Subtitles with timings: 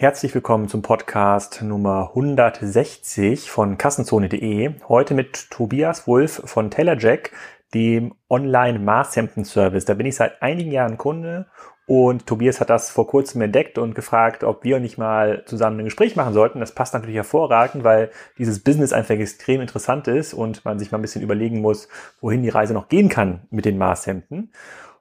[0.00, 4.74] Herzlich willkommen zum Podcast Nummer 160 von Kassenzone.de.
[4.88, 7.32] Heute mit Tobias Wulff von TaylorJack,
[7.74, 9.86] dem Online-Maßhemden-Service.
[9.86, 11.48] Da bin ich seit einigen Jahren Kunde
[11.88, 15.86] und Tobias hat das vor kurzem entdeckt und gefragt, ob wir nicht mal zusammen ein
[15.86, 16.60] Gespräch machen sollten.
[16.60, 20.98] Das passt natürlich hervorragend, weil dieses Business einfach extrem interessant ist und man sich mal
[20.98, 21.88] ein bisschen überlegen muss,
[22.20, 24.52] wohin die Reise noch gehen kann mit den Maßhemden.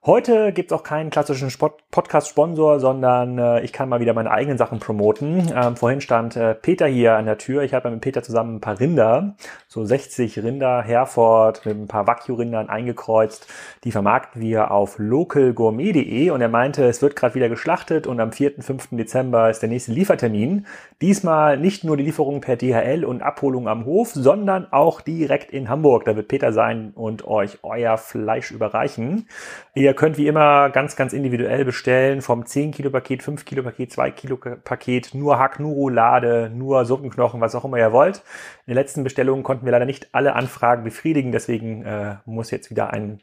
[0.08, 1.52] Heute gibt's auch keinen klassischen
[1.92, 5.52] Podcast-Sponsor, sondern äh, ich kann mal wieder meine eigenen Sachen promoten.
[5.54, 7.64] Ähm, vorhin stand äh, Peter hier an der Tür.
[7.64, 9.36] Ich habe mit Peter zusammen ein paar Rinder,
[9.68, 13.48] so 60 Rinder Herford mit ein paar Wagyu-Rindern eingekreuzt.
[13.84, 18.32] Die vermarkten wir auf localgourmet.de und er meinte, es wird gerade wieder geschlachtet und am
[18.32, 18.62] 4.
[18.62, 18.88] 5.
[18.92, 20.68] Dezember ist der nächste Liefertermin.
[21.02, 25.68] Diesmal nicht nur die Lieferung per DHL und Abholung am Hof, sondern auch direkt in
[25.68, 26.06] Hamburg.
[26.06, 29.28] Da wird Peter sein und euch euer Fleisch überreichen.
[29.76, 33.92] Ihr könnt wie immer ganz, ganz individuell bestellen, vom 10 Kilo Paket, 5 Kilo Paket,
[33.92, 38.18] 2 Kilo Paket, nur Hack, nur Roulade, nur Suppenknochen, was auch immer ihr wollt.
[38.66, 42.70] In der letzten Bestellung konnten wir leider nicht alle Anfragen befriedigen, deswegen äh, muss jetzt
[42.70, 43.20] wieder ein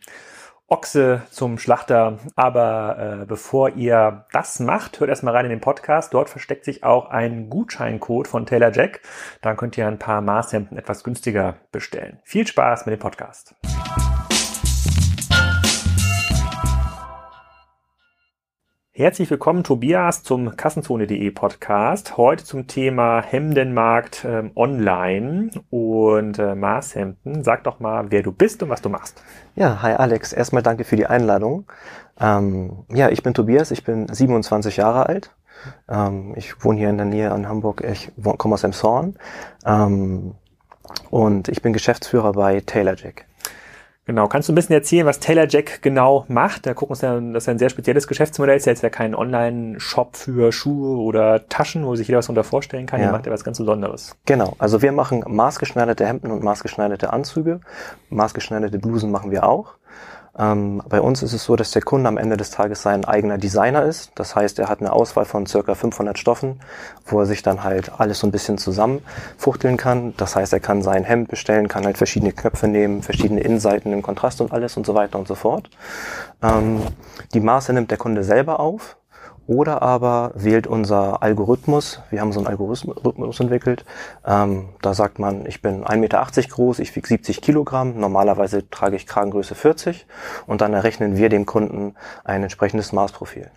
[0.67, 2.19] Ochse zum Schlachter.
[2.37, 6.13] Aber äh, bevor ihr das macht, hört erstmal rein in den Podcast.
[6.13, 9.01] Dort versteckt sich auch ein Gutscheincode von Taylor Jack.
[9.41, 12.19] Dann könnt ihr ein paar Maßhemden etwas günstiger bestellen.
[12.25, 13.55] Viel Spaß mit dem Podcast.
[18.97, 22.17] Herzlich willkommen, Tobias, zum Kassenzone.de Podcast.
[22.17, 27.43] Heute zum Thema Hemdenmarkt ähm, online und äh, Maßhemden.
[27.43, 29.21] Sag doch mal, wer du bist und was du machst.
[29.57, 30.33] Ja, hi Alex.
[30.33, 31.67] Erstmal danke für die Einladung.
[32.21, 35.35] Ähm, ja, ich bin Tobias, ich bin 27 Jahre alt.
[35.89, 37.83] Ähm, ich wohne hier in der Nähe an Hamburg.
[37.83, 39.17] Ich komme aus Emshorn.
[39.67, 40.37] Ähm,
[41.11, 43.27] und ich bin Geschäftsführer bei TaylorJack.
[44.07, 46.67] Genau, kannst du ein bisschen erzählen, was Taylor Jack genau macht?
[46.67, 49.15] Da gucken uns ja, das ist ein sehr spezielles Geschäftsmodell, ist ja jetzt ja kein
[49.15, 53.01] Online-Shop für Schuhe oder Taschen, wo sich jeder was darunter vorstellen kann.
[53.01, 53.07] Ja.
[53.07, 54.15] Ihr macht ja was ganz Besonderes.
[54.27, 57.61] Genau, also wir machen maßgeschneiderte Hemden und maßgeschneiderte Anzüge.
[58.11, 59.75] Maßgeschneiderte Blusen machen wir auch.
[60.39, 63.39] Ähm, bei uns ist es so, dass der Kunde am Ende des Tages sein eigener
[63.39, 64.11] Designer ist.
[64.17, 66.61] Das heißt, er hat eine Auswahl von circa 500 Stoffen,
[67.07, 70.15] wo er sich dann halt alles so ein bisschen zusammenfuchteln kann.
[70.17, 74.03] Das heißt, er kann sein Hemd bestellen, kann halt verschiedene Knöpfe nehmen, verschiedene Innenseiten im
[74.03, 75.71] Kontrast und alles und so weiter und so fort.
[76.43, 76.83] Ähm,
[77.33, 78.97] die Maße nimmt der Kunde selber auf.
[79.47, 83.85] Oder aber wählt unser Algorithmus, wir haben so einen Algorithmus entwickelt,
[84.27, 88.97] ähm, da sagt man, ich bin 1,80 Meter groß, ich wiege 70 Kilogramm, normalerweise trage
[88.97, 90.07] ich Kragengröße 40
[90.47, 91.95] und dann errechnen wir dem Kunden
[92.25, 93.51] ein entsprechendes Maßprofil.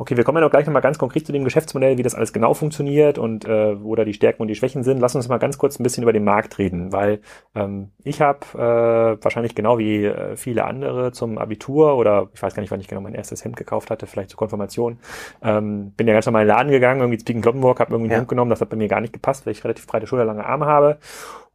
[0.00, 2.32] Okay, wir kommen ja noch gleich nochmal ganz konkret zu dem Geschäftsmodell, wie das alles
[2.32, 4.98] genau funktioniert und äh, wo da die Stärken und die Schwächen sind.
[4.98, 7.20] Lass uns mal ganz kurz ein bisschen über den Markt reden, weil
[7.54, 12.54] ähm, ich habe äh, wahrscheinlich genau wie äh, viele andere zum Abitur oder ich weiß
[12.54, 14.98] gar nicht, wann ich genau mein erstes Hemd gekauft hatte, vielleicht zur Konfirmation,
[15.42, 18.08] ähm, bin ja ganz normal in den Laden gegangen, irgendwie zu Piken Kloppenburg, habe irgendwie
[18.08, 18.16] ein ja.
[18.20, 20.46] Hemd genommen, das hat bei mir gar nicht gepasst, weil ich relativ breite Schulter, lange
[20.46, 20.98] Arme habe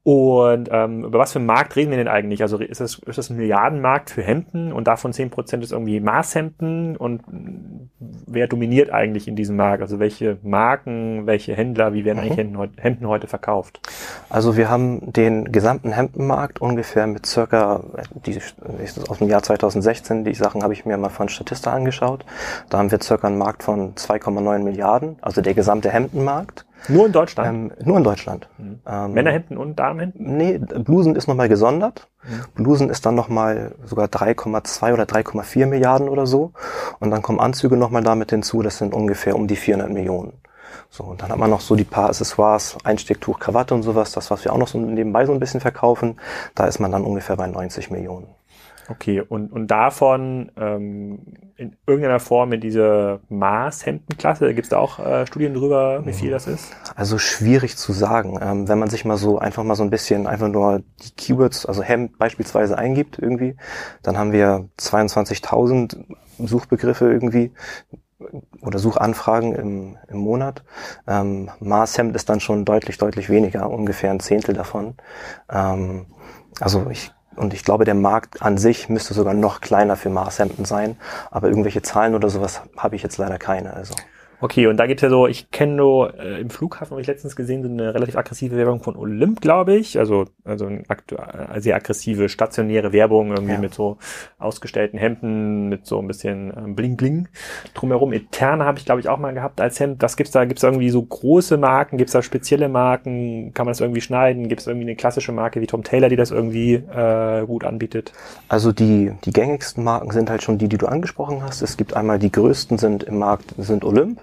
[0.05, 2.43] und ähm, über was für einen Markt reden wir denn eigentlich?
[2.43, 5.99] Also ist das, ist das ein Milliardenmarkt für Hemden und davon zehn Prozent ist irgendwie
[5.99, 7.23] Maßhemden und
[8.27, 9.81] wer dominiert eigentlich in diesem Markt?
[9.81, 12.23] Also welche Marken, welche Händler, wie werden mhm.
[12.23, 13.79] eigentlich Hemden, Hemden heute verkauft?
[14.29, 17.83] Also wir haben den gesamten Hemdenmarkt ungefähr mit circa,
[18.27, 18.38] die,
[19.09, 22.27] aus dem Jahr 2016, die Sachen habe ich mir mal von Statista angeschaut.
[22.69, 26.63] Da haben wir circa einen Markt von 2,9 Milliarden, also der gesamte Hemdenmarkt.
[26.90, 27.50] Nur in Deutschland?
[27.50, 28.50] Ähm, nur in Deutschland.
[28.57, 28.79] Mhm.
[28.85, 30.38] Ähm, Männerhemden und Damenhemden?
[30.38, 32.07] Nee, Blusen ist nochmal gesondert.
[32.23, 32.63] Mhm.
[32.63, 36.51] Blusen ist dann nochmal sogar 3,2 oder 3,4 Milliarden oder so.
[37.00, 40.34] Und dann kommen Anzüge nochmal damit hinzu, das sind ungefähr um die 400 Millionen.
[40.90, 44.31] So, und dann hat man noch so die paar Accessoires, Einstecktuch, Krawatte und sowas, das,
[44.31, 46.19] was wir auch noch so nebenbei so ein bisschen verkaufen.
[46.53, 48.28] Da ist man dann ungefähr bei 90 Millionen.
[48.88, 51.19] Okay, und, und davon ähm,
[51.56, 56.31] in irgendeiner Form in diese Maßhemdenklasse, gibt es da auch äh, Studien drüber, wie viel
[56.31, 56.72] das ist?
[56.95, 58.38] Also schwierig zu sagen.
[58.41, 61.66] Ähm, wenn man sich mal so einfach mal so ein bisschen einfach nur die Keywords,
[61.66, 63.56] also Hemd beispielsweise eingibt irgendwie,
[64.03, 65.97] dann haben wir 22.000
[66.38, 67.51] Suchbegriffe irgendwie
[68.62, 70.63] oder Suchanfragen im, im Monat.
[71.07, 74.95] Ähm, Maßhemd ist dann schon deutlich, deutlich weniger, ungefähr ein Zehntel davon.
[75.50, 76.07] Ähm,
[76.59, 80.65] also ich und ich glaube, der Markt an sich müsste sogar noch kleiner für Maßhemden
[80.65, 80.97] sein.
[81.31, 83.73] Aber irgendwelche Zahlen oder sowas habe ich jetzt leider keine.
[83.73, 83.93] Also.
[84.45, 87.36] Okay, und da gibt's ja so, ich kenne nur äh, im Flughafen, habe ich letztens
[87.36, 89.97] gesehen, so eine relativ aggressive Werbung von Olymp, glaube ich.
[89.97, 93.59] Also, also eine äh, sehr aggressive, stationäre Werbung, irgendwie ja.
[93.59, 93.97] mit so
[94.38, 97.27] ausgestellten Hemden, mit so ein bisschen ähm, Bling Bling
[97.74, 98.13] drumherum.
[98.13, 100.03] Eterna habe ich, glaube ich, auch mal gehabt als Hemd.
[100.03, 100.45] Was gibt's da?
[100.45, 101.97] Gibt's da irgendwie so große Marken?
[101.97, 103.51] Gibt's da spezielle Marken?
[103.56, 104.47] Kann man das irgendwie schneiden?
[104.47, 108.13] Gibt's irgendwie eine klassische Marke wie Tom Taylor, die das irgendwie äh, gut anbietet?
[108.47, 111.63] Also die, die gängigsten Marken sind halt schon die, die du angesprochen hast.
[111.63, 114.21] Es gibt einmal die größten sind im Markt, sind Olymp.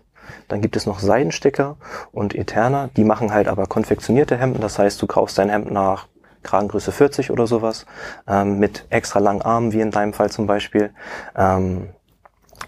[0.49, 1.77] Dann gibt es noch Seidensticker
[2.13, 2.91] und Eterna.
[2.97, 4.61] Die machen halt aber konfektionierte Hemden.
[4.61, 6.07] Das heißt, du kaufst dein Hemd nach
[6.43, 7.87] Kragengröße 40 oder sowas,
[8.27, 10.91] ähm, mit extra langen Armen, wie in deinem Fall zum Beispiel.
[11.37, 11.91] Ähm,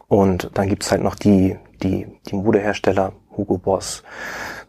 [0.09, 4.05] und dann gibt's halt noch die, die, die Modehersteller, Hugo Boss,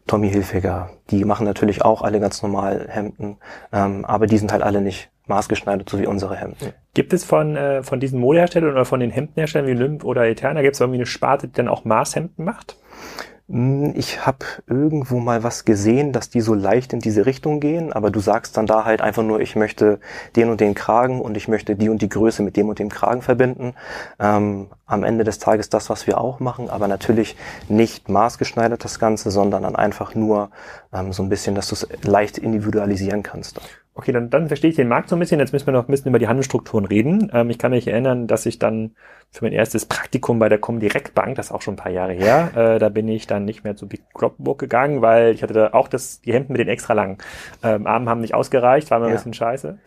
[0.08, 3.38] Tommy Hilfiger, die machen natürlich auch alle ganz normal Hemden,
[3.72, 6.74] ähm, aber die sind halt alle nicht maßgeschneidert, so wie unsere Hemden.
[6.94, 10.62] Gibt es von, äh, von diesen Modeherstellern oder von den Hemdenherstellern wie Lymph oder Eterna,
[10.62, 12.78] gibt es irgendwie eine Sparte, die dann auch Maßhemden macht?
[13.48, 17.94] Hm, ich habe irgendwo mal was gesehen, dass die so leicht in diese Richtung gehen,
[17.94, 20.00] aber du sagst dann da halt einfach nur, ich möchte
[20.36, 22.90] den und den Kragen und ich möchte die und die Größe mit dem und dem
[22.90, 23.76] Kragen verbinden.
[24.20, 27.36] Ähm, am Ende des Tages das, was wir auch machen, aber natürlich
[27.70, 30.50] nicht maßgeschneidert das Ganze, sondern dann einfach nur
[30.92, 33.62] ähm, so ein bisschen, dass du es leicht individualisieren kannst.
[33.94, 35.40] Okay, dann, dann verstehe ich den Markt so ein bisschen.
[35.40, 37.32] Jetzt müssen wir noch ein bisschen über die Handelsstrukturen reden.
[37.34, 38.96] Ähm, ich kann mich erinnern, dass ich dann
[39.32, 42.14] für mein erstes Praktikum bei der Comdirect Bank, das ist auch schon ein paar Jahre
[42.14, 45.54] her, äh, da bin ich dann nicht mehr zu Big Kloppenburg gegangen, weil ich hatte
[45.54, 47.18] da auch das, die Hemden mit den extra langen
[47.64, 49.12] ähm, Armen haben nicht ausgereicht, war mir ja.
[49.12, 49.78] ein bisschen scheiße,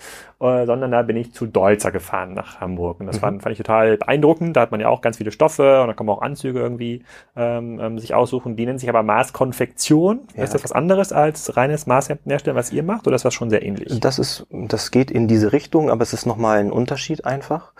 [0.40, 3.20] äh, sondern da bin ich zu Dolzer gefahren nach Hamburg und das mhm.
[3.20, 4.56] fand, fand ich total beeindruckend.
[4.56, 7.05] Da hat man ja auch ganz viele Stoffe und da kann man auch Anzüge irgendwie
[7.37, 8.55] ähm, ähm, sich aussuchen.
[8.55, 10.20] Die nennen sich aber Maßkonfektion.
[10.37, 10.44] Ja.
[10.44, 13.50] Ist das was anderes als reines Maßhemden herstellen, was ihr macht, oder ist das schon
[13.50, 13.99] sehr ähnlich?
[14.00, 17.73] Das ist, das geht in diese Richtung, aber es ist nochmal ein Unterschied einfach.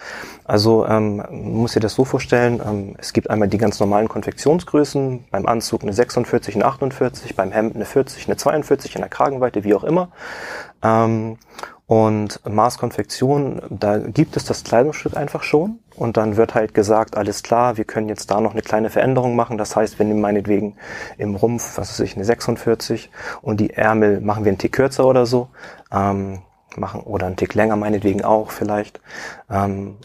[0.45, 1.23] Also ähm,
[1.59, 5.83] muss dir das so vorstellen, ähm, es gibt einmal die ganz normalen Konfektionsgrößen, beim Anzug
[5.83, 9.85] eine 46, eine 48, beim Hemd eine 40, eine 42, in der Kragenweite, wie auch
[9.85, 10.11] immer.
[10.83, 11.39] Ähm,
[11.87, 15.79] und Maßkonfektion, da gibt es das Kleidungsstück einfach schon.
[15.97, 19.35] Und dann wird halt gesagt, alles klar, wir können jetzt da noch eine kleine Veränderung
[19.35, 19.57] machen.
[19.57, 20.77] Das heißt, wir nehmen meinetwegen
[21.17, 23.11] im Rumpf, was weiß ich, eine 46
[23.41, 25.49] und die Ärmel machen wir einen Tick kürzer oder so.
[25.91, 26.43] Ähm,
[26.77, 29.01] machen oder einen Tick länger meinetwegen auch vielleicht.
[29.51, 29.97] Ähm,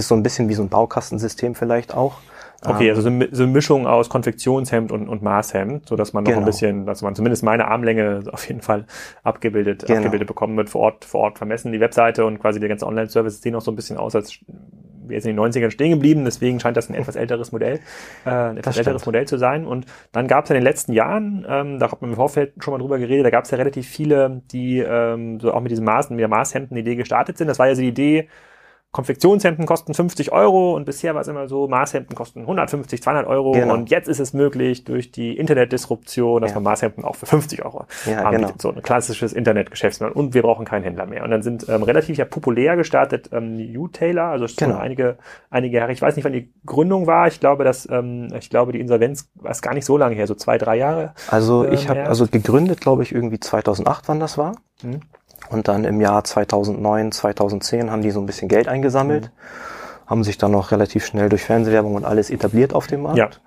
[0.00, 2.16] ist so ein bisschen wie so ein Baukastensystem vielleicht auch.
[2.62, 6.42] Okay, also so eine Mischung aus Konfektionshemd und, und Maßhemd, so dass man noch genau.
[6.42, 8.84] ein bisschen, dass man zumindest meine Armlänge auf jeden Fall
[9.22, 9.98] abgebildet, genau.
[9.98, 11.72] abgebildet bekommen wird, vor Ort, vor Ort vermessen.
[11.72, 14.40] Die Webseite und quasi der ganze Online-Service sehen auch so ein bisschen aus, als
[15.10, 17.80] wir jetzt in den 90ern stehen geblieben, deswegen scheint das ein etwas älteres Modell,
[18.24, 19.66] äh, ein etwas älteres Modell zu sein.
[19.66, 22.72] Und dann gab es in den letzten Jahren, ähm, da hat man im Vorfeld schon
[22.72, 25.84] mal drüber geredet, da gab es ja relativ viele, die ähm, so auch mit diesen
[25.84, 27.48] Maßen, mit der Maßhemden-Idee gestartet sind.
[27.48, 28.28] Das war ja so die Idee,
[28.92, 33.52] Konfektionshemden kosten 50 Euro und bisher war es immer so, Maßhemden kosten 150, 200 Euro
[33.52, 33.74] genau.
[33.74, 36.56] und jetzt ist es möglich durch die Internetdisruption, dass ja.
[36.56, 38.48] man Maßhemden auch für 50 Euro ja, anbietet.
[38.48, 38.58] Genau.
[38.58, 41.22] So ein klassisches Internetgeschäftsmodell und wir brauchen keinen Händler mehr.
[41.22, 44.72] Und dann sind ähm, relativ ja populär gestartet ähm, U-Tailor, also genau.
[44.72, 45.18] schon einige,
[45.50, 45.92] einige Jahre.
[45.92, 47.28] Ich weiß nicht, wann die Gründung war.
[47.28, 50.26] Ich glaube, dass ähm, ich glaube, die Insolvenz war es gar nicht so lange her,
[50.26, 51.14] so zwei, drei Jahre.
[51.28, 54.56] Also ich ähm, habe also gegründet, glaube ich, irgendwie 2008, wann das war.
[54.82, 55.00] Hm.
[55.50, 60.10] Und dann im Jahr 2009, 2010 haben die so ein bisschen Geld eingesammelt, mhm.
[60.10, 63.40] haben sich dann noch relativ schnell durch Fernsehwerbung und alles etabliert auf dem Markt.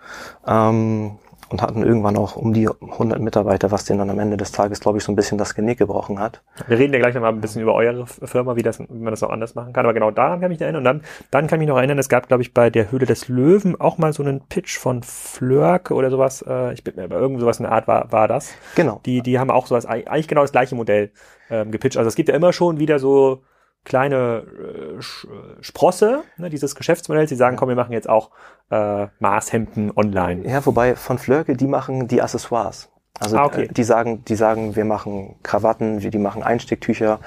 [0.45, 0.69] Ja.
[0.69, 1.17] Ähm,
[1.49, 4.79] und hatten irgendwann auch um die 100 Mitarbeiter, was denen dann am Ende des Tages,
[4.79, 6.41] glaube ich, so ein bisschen das Genick gebrochen hat.
[6.67, 9.23] Wir reden ja gleich nochmal ein bisschen über eure Firma, wie, das, wie man das
[9.23, 9.85] auch anders machen kann.
[9.85, 10.79] Aber genau daran kann ich mich erinnern.
[10.79, 11.01] Und dann,
[11.31, 13.79] dann kann ich mich noch erinnern, es gab, glaube ich, bei der Höhle des Löwen
[13.79, 16.43] auch mal so einen Pitch von Flörke oder sowas.
[16.47, 18.53] Äh, ich bin mir, irgend sowas in der Art war, war das.
[18.75, 19.01] Genau.
[19.05, 21.11] Die, die haben auch sowas, eigentlich genau das gleiche Modell
[21.49, 21.97] ähm, gepitcht.
[21.97, 23.43] Also es gibt ja immer schon wieder so
[23.85, 24.43] kleine
[24.97, 25.01] äh,
[25.61, 27.29] Sprosse ne, dieses Geschäftsmodells.
[27.29, 28.31] Sie sagen, komm, wir machen jetzt auch
[28.69, 30.47] äh, Maßhemden online.
[30.47, 32.89] Ja, wobei von Flörke, die machen die Accessoires.
[33.19, 33.65] Also ah, okay.
[33.65, 37.19] Äh, die sagen, die sagen, wir machen Krawatten, die machen Einstecktücher.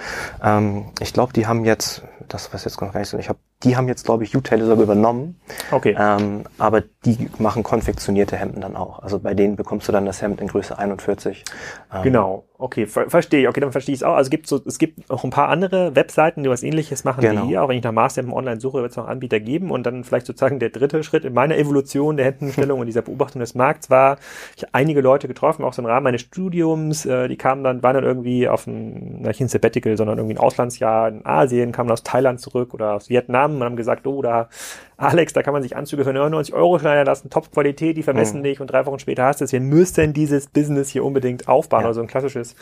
[0.42, 3.38] Ähm, ich glaube, die haben jetzt, das weiß jetzt noch gar nicht so, ich habe
[3.62, 5.40] die haben jetzt, glaube ich, U-Tail sogar übernommen.
[5.70, 5.96] Okay.
[5.98, 8.98] Ähm, aber die machen konfektionierte Hemden dann auch.
[8.98, 11.44] Also bei denen bekommst du dann das Hemd in Größe 41.
[11.92, 12.44] Ähm, genau.
[12.58, 13.48] Okay, ver verstehe ich.
[13.48, 14.14] Okay, dann verstehe ich es auch.
[14.14, 17.20] Also es gibt so, es gibt auch ein paar andere Webseiten, die was ähnliches machen
[17.20, 17.42] genau.
[17.42, 17.62] wie hier.
[17.62, 19.70] Auch wenn ich nach Maßhemden online suche, wird es noch Anbieter geben.
[19.70, 23.40] Und dann vielleicht sozusagen der dritte Schritt in meiner Evolution der Hemdenstellung und dieser Beobachtung
[23.40, 24.16] des Markts war,
[24.56, 27.82] ich habe einige Leute getroffen, auch so im Rahmen meines Studiums, äh, die kamen dann,
[27.82, 31.90] waren dann irgendwie auf ein, nicht ein Sabbatical, sondern irgendwie ein Auslandsjahr in Asien, kamen
[31.90, 34.48] aus Thailand zurück oder aus Vietnam und haben gesagt, oh, da,
[34.96, 38.44] Alex, da kann man sich Anzüge für 99 Euro schneiden lassen, Top-Qualität, die vermessen mhm.
[38.44, 39.52] dich und drei Wochen später hast du es.
[39.52, 41.88] Wir müssen dieses Business hier unbedingt aufbauen, ja.
[41.88, 42.54] also ein klassisches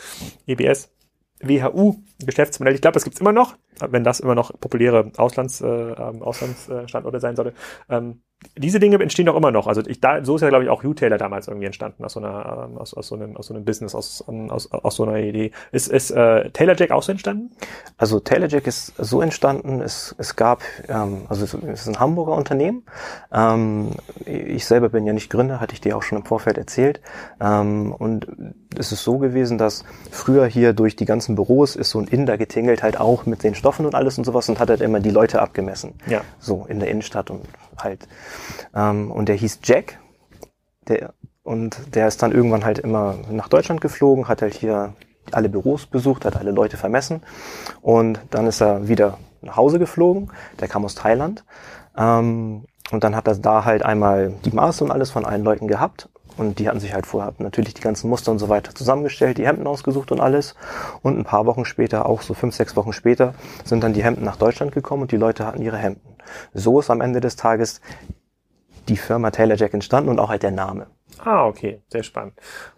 [0.45, 0.89] EBS.
[1.41, 2.75] WHU-Geschäftsmodell.
[2.75, 7.19] Ich glaube, das gibt's immer noch, wenn das immer noch populäre Auslands, äh, ähm, Auslandsstandorte
[7.19, 7.53] sein sollte.
[7.89, 8.21] Ähm,
[8.57, 9.67] diese Dinge entstehen doch immer noch.
[9.67, 12.19] Also ich, da, so ist ja, glaube ich, auch U-Tailor damals irgendwie entstanden, aus so
[12.19, 15.17] einer, ähm, aus, aus, so einem, aus so einem Business, aus, aus, aus so einer
[15.17, 15.51] Idee.
[15.71, 17.55] Ist, ist äh, Taylor Jack auch so entstanden?
[17.97, 22.33] Also Taylor Jack ist so entstanden, es, es gab, ähm, also es ist ein Hamburger
[22.33, 22.83] Unternehmen.
[23.33, 23.91] Ähm,
[24.25, 27.01] ich selber bin ja nicht Gründer, hatte ich dir auch schon im Vorfeld erzählt.
[27.41, 28.27] Ähm, und
[28.77, 32.37] es ist so gewesen, dass früher hier durch die ganzen Büros ist so ein Inder
[32.37, 35.09] getingelt halt auch mit den Stoffen und alles und sowas und hat halt immer die
[35.09, 35.95] Leute abgemessen.
[36.05, 36.21] Ja.
[36.37, 37.41] So in der Innenstadt und
[37.79, 38.07] halt.
[38.75, 39.97] Ähm, und der hieß Jack.
[40.87, 44.93] Der, und der ist dann irgendwann halt immer nach Deutschland geflogen, hat halt hier
[45.31, 47.23] alle Büros besucht, hat alle Leute vermessen
[47.81, 50.29] und dann ist er wieder nach Hause geflogen.
[50.59, 51.43] Der kam aus Thailand.
[51.97, 55.67] Ähm, und dann hat er da halt einmal die Maße und alles von allen Leuten
[55.67, 56.07] gehabt.
[56.37, 59.47] Und die hatten sich halt vorher natürlich die ganzen Muster und so weiter zusammengestellt, die
[59.47, 60.55] Hemden ausgesucht und alles.
[61.01, 64.23] Und ein paar Wochen später, auch so fünf, sechs Wochen später, sind dann die Hemden
[64.23, 66.15] nach Deutschland gekommen und die Leute hatten ihre Hemden.
[66.53, 67.81] So ist am Ende des Tages
[68.87, 70.87] die Firma Taylor Jack entstanden und auch halt der Name.
[71.23, 72.33] Ah, okay, sehr spannend.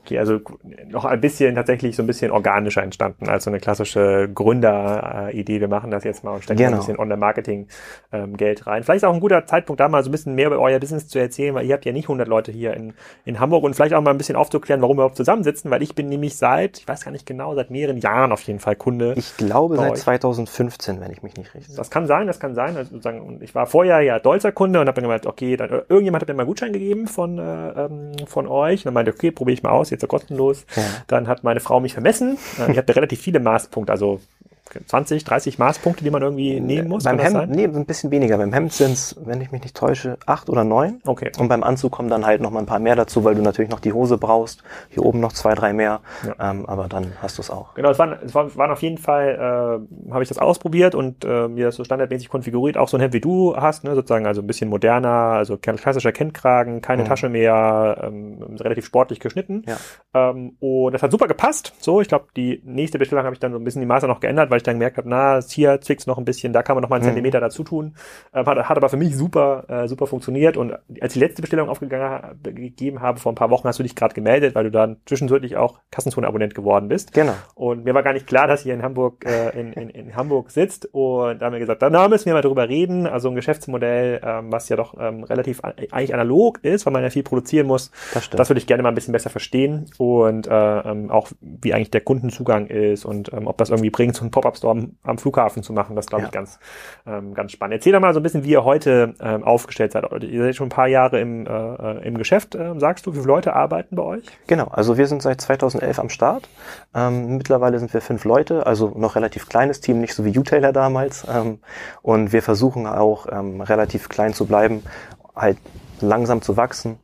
[0.07, 0.39] Okay, also
[0.87, 5.59] noch ein bisschen tatsächlich so ein bisschen organischer entstanden als so eine klassische Gründeridee.
[5.59, 6.71] Wir machen das jetzt mal und stecken genau.
[6.71, 8.83] ein bisschen Online-Marketing-Geld ähm, rein.
[8.83, 11.19] Vielleicht auch ein guter Zeitpunkt, da mal so ein bisschen mehr über euer Business zu
[11.19, 12.93] erzählen, weil ihr habt ja nicht 100 Leute hier in,
[13.25, 15.93] in Hamburg und vielleicht auch mal ein bisschen aufzuklären, warum wir überhaupt zusammensitzen, weil ich
[15.93, 19.13] bin nämlich seit, ich weiß gar nicht genau, seit mehreren Jahren auf jeden Fall Kunde.
[19.17, 19.99] Ich glaube seit euch.
[19.99, 21.75] 2015, wenn ich mich nicht richtig.
[21.75, 22.77] Das kann sein, das kann sein.
[22.77, 26.21] Also sozusagen, ich war vorher ja Dolzer Kunde und habe dann gemeint, okay, dann, irgendjemand
[26.21, 28.81] hat mir mal einen Gutschein gegeben von, äh, ähm, von euch.
[28.81, 30.66] Und dann meinte, okay, probiere ich mal aus, jetzt so kostenlos.
[30.75, 30.84] Ja.
[31.08, 32.38] Dann hat meine Frau mich vermessen.
[32.60, 34.22] Äh, ich hatte relativ viele Maßpunkte, also
[34.86, 37.03] 20, 30 Maßpunkte, die man irgendwie nehmen muss?
[37.03, 38.38] Beim Hemd, nee, ein bisschen weniger.
[38.38, 41.01] Beim Hemd sind es, wenn ich mich nicht täusche, acht oder neun.
[41.05, 41.31] Okay.
[41.38, 43.71] Und beim Anzug kommen dann halt noch mal ein paar mehr dazu, weil du natürlich
[43.71, 44.63] noch die Hose brauchst.
[44.89, 46.01] Hier oben noch zwei, drei mehr.
[46.25, 46.51] Ja.
[46.51, 47.74] Ähm, aber dann hast du es auch.
[47.75, 49.36] Genau, es waren, es waren auf jeden Fall,
[50.07, 52.77] äh, habe ich das ausprobiert und äh, mir das so standardmäßig konfiguriert.
[52.77, 56.12] Auch so ein Hemd wie du hast, ne, sozusagen, also ein bisschen moderner, also klassischer
[56.12, 57.07] Kendkragen, keine mhm.
[57.07, 59.63] Tasche mehr, ähm, relativ sportlich geschnitten.
[59.67, 59.77] Ja.
[60.13, 61.74] Ähm, und das hat super gepasst.
[61.79, 64.19] So, ich glaube, die nächste Bestellung habe ich dann so ein bisschen die Maße noch
[64.19, 66.81] geändert, weil ich dann gemerkt habe, na, hier zwickt noch ein bisschen, da kann man
[66.81, 67.09] noch mal einen mhm.
[67.09, 67.95] Zentimeter dazu tun.
[68.33, 70.57] Ähm, hat, hat aber für mich super, äh, super funktioniert.
[70.57, 73.83] Und als ich die letzte Bestellung aufgegangen gegeben habe, vor ein paar Wochen hast du
[73.83, 77.13] dich gerade gemeldet, weil du dann zwischendurch auch Kassenzone-Abonnent geworden bist.
[77.13, 77.33] Genau.
[77.55, 80.51] Und mir war gar nicht klar, dass ihr in Hamburg, äh, in, in, in Hamburg
[80.51, 80.87] sitzt.
[80.91, 83.07] Und da haben wir gesagt, da müssen wir mal drüber reden.
[83.07, 87.09] Also ein Geschäftsmodell, ähm, was ja doch ähm, relativ eigentlich analog ist, weil man ja
[87.09, 87.91] viel produzieren muss.
[88.13, 89.85] Das, das würde ich gerne mal ein bisschen besser verstehen.
[89.97, 94.15] Und äh, ähm, auch wie eigentlich der Kundenzugang ist und ähm, ob das irgendwie bringt,
[94.15, 95.96] so ein Pop-Up-Store am, am Flughafen zu machen.
[95.96, 96.60] Das glaube ich ganz,
[97.06, 97.75] ähm, ganz spannend.
[97.75, 100.06] Erzähl doch mal so ein bisschen, wie ihr heute ähm, aufgestellt seid.
[100.24, 103.13] Ihr seid schon ein paar Jahre im, äh, äh im Geschäft, äh, sagst du.
[103.13, 104.25] Wie viele Leute arbeiten bei euch?
[104.48, 106.48] Genau, also wir sind seit 2011 am Start.
[106.94, 110.72] Ähm, mittlerweile sind wir fünf Leute, also noch relativ kleines Team, nicht so wie U-Taylor
[110.72, 111.25] damals.
[111.30, 111.60] Ähm,
[112.01, 114.84] und wir versuchen auch ähm, relativ klein zu bleiben,
[115.36, 115.58] halt
[116.00, 117.00] langsam zu wachsen.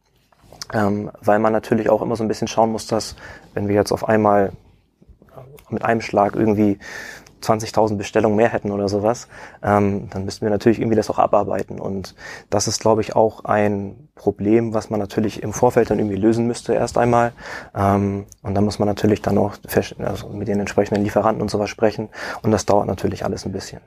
[0.74, 3.16] Ähm, weil man natürlich auch immer so ein bisschen schauen muss, dass
[3.54, 4.54] wenn wir jetzt auf einmal
[5.74, 6.80] mit einem Schlag irgendwie
[7.44, 9.28] 20.000 Bestellungen mehr hätten oder sowas,
[9.64, 11.80] ähm, dann müssten wir natürlich irgendwie das auch abarbeiten.
[11.80, 12.16] Und
[12.50, 16.48] das ist, glaube ich, auch ein Problem, was man natürlich im Vorfeld dann irgendwie lösen
[16.48, 17.34] müsste erst einmal.
[17.76, 19.54] Ähm, und dann muss man natürlich dann auch
[20.00, 22.10] also mit den entsprechenden Lieferanten und sowas sprechen.
[22.42, 23.82] Und das dauert natürlich alles ein bisschen.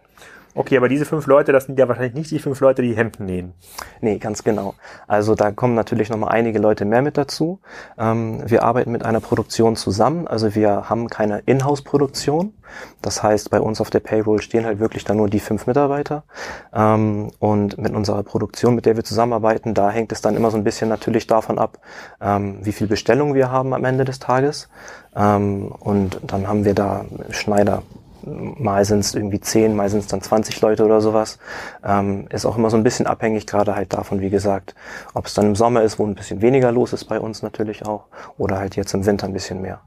[0.56, 3.26] Okay, aber diese fünf Leute, das sind ja wahrscheinlich nicht die fünf Leute, die Hemden
[3.26, 3.52] nähen.
[4.00, 4.74] Nee, ganz genau.
[5.06, 7.60] Also da kommen natürlich nochmal einige Leute mehr mit dazu.
[7.98, 10.26] Ähm, wir arbeiten mit einer Produktion zusammen.
[10.26, 12.54] Also wir haben keine Inhouse-Produktion.
[13.02, 16.24] Das heißt, bei uns auf der Payroll stehen halt wirklich dann nur die fünf Mitarbeiter.
[16.72, 20.56] Ähm, und mit unserer Produktion, mit der wir zusammenarbeiten, da hängt es dann immer so
[20.56, 21.78] ein bisschen natürlich davon ab,
[22.18, 24.70] ähm, wie viel Bestellung wir haben am Ende des Tages.
[25.14, 27.82] Ähm, und dann haben wir da Schneider,
[28.26, 31.38] mal sind es irgendwie zehn, mal sind es dann 20 Leute oder sowas.
[31.84, 34.74] Ähm, ist auch immer so ein bisschen abhängig, gerade halt davon, wie gesagt,
[35.14, 37.86] ob es dann im Sommer ist, wo ein bisschen weniger los ist bei uns natürlich
[37.86, 38.06] auch,
[38.38, 39.80] oder halt jetzt im Winter ein bisschen mehr.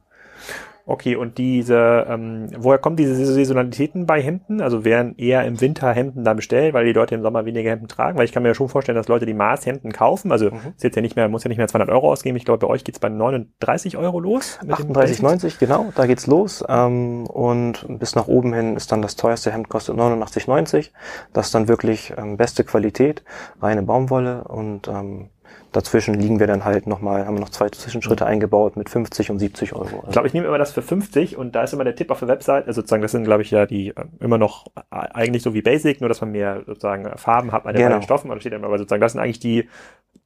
[0.90, 4.60] Okay, und diese, ähm, woher kommen diese Saisonalitäten bei Hemden?
[4.60, 7.88] Also werden eher im Winter Hemden da bestellt, weil die Leute im Sommer weniger Hemden
[7.88, 8.18] tragen?
[8.18, 10.32] Weil ich kann mir ja schon vorstellen, dass Leute die Maßhemden kaufen.
[10.32, 10.74] Also mhm.
[10.76, 12.38] ist jetzt ja nicht mehr, muss ja nicht mehr 200 Euro ausgeben.
[12.38, 14.58] Ich glaube, bei euch geht's bei 39 Euro los.
[14.68, 16.64] 38,90, genau, da geht's los.
[16.68, 20.90] Ähm, und bis nach oben hin ist dann das teuerste Hemd kostet 89,90.
[21.34, 23.24] Das ist dann wirklich ähm, beste Qualität,
[23.62, 25.30] reine Baumwolle und ähm,
[25.72, 28.32] Dazwischen liegen wir dann halt nochmal, haben wir noch zwei Zwischenschritte mhm.
[28.32, 29.84] eingebaut mit 50 und 70 Euro.
[29.84, 32.10] Also ich glaube, ich nehme immer das für 50 und da ist immer der Tipp
[32.10, 34.96] auf der Website, also sozusagen, das sind, glaube ich, ja die äh, immer noch äh,
[34.96, 38.02] eigentlich so wie Basic, nur dass man mehr sozusagen Farben hat bei den genau.
[38.02, 39.70] Stoffen, und steht immer, aber sozusagen, das sind eigentlich die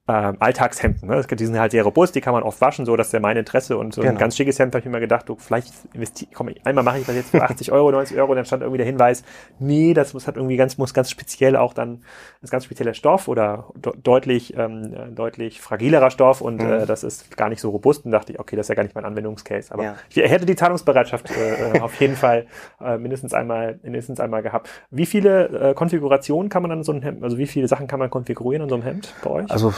[0.05, 1.07] ähm, Alltagshemden.
[1.07, 1.23] Ne?
[1.23, 3.77] Die sind halt sehr robust, die kann man oft waschen, so dass der mein Interesse
[3.77, 4.13] und so genau.
[4.13, 7.05] ein ganz schickes Hemd habe ich mir gedacht, du, vielleicht investiere, komm, einmal mache ich
[7.05, 9.23] das jetzt für 80 Euro, 90 Euro, dann stand irgendwie der Hinweis,
[9.59, 12.03] nee, das muss halt irgendwie ganz, muss ganz speziell auch dann,
[12.41, 16.69] ist ganz spezieller Stoff oder de deutlich, ähm, deutlich fragilerer Stoff und mhm.
[16.69, 18.83] äh, das ist gar nicht so robust und dachte ich, okay, das ist ja gar
[18.83, 19.73] nicht mein Anwendungscase.
[19.73, 19.95] Aber ja.
[20.09, 22.47] ich hätte die Zahlungsbereitschaft äh, äh, auf jeden Fall
[22.83, 24.69] äh, mindestens einmal, mindestens einmal gehabt.
[24.91, 27.99] Wie viele äh, Konfigurationen kann man an so einem Hemd, also wie viele Sachen kann
[27.99, 29.49] man konfigurieren an so einem Hemd bei euch?
[29.49, 29.73] Also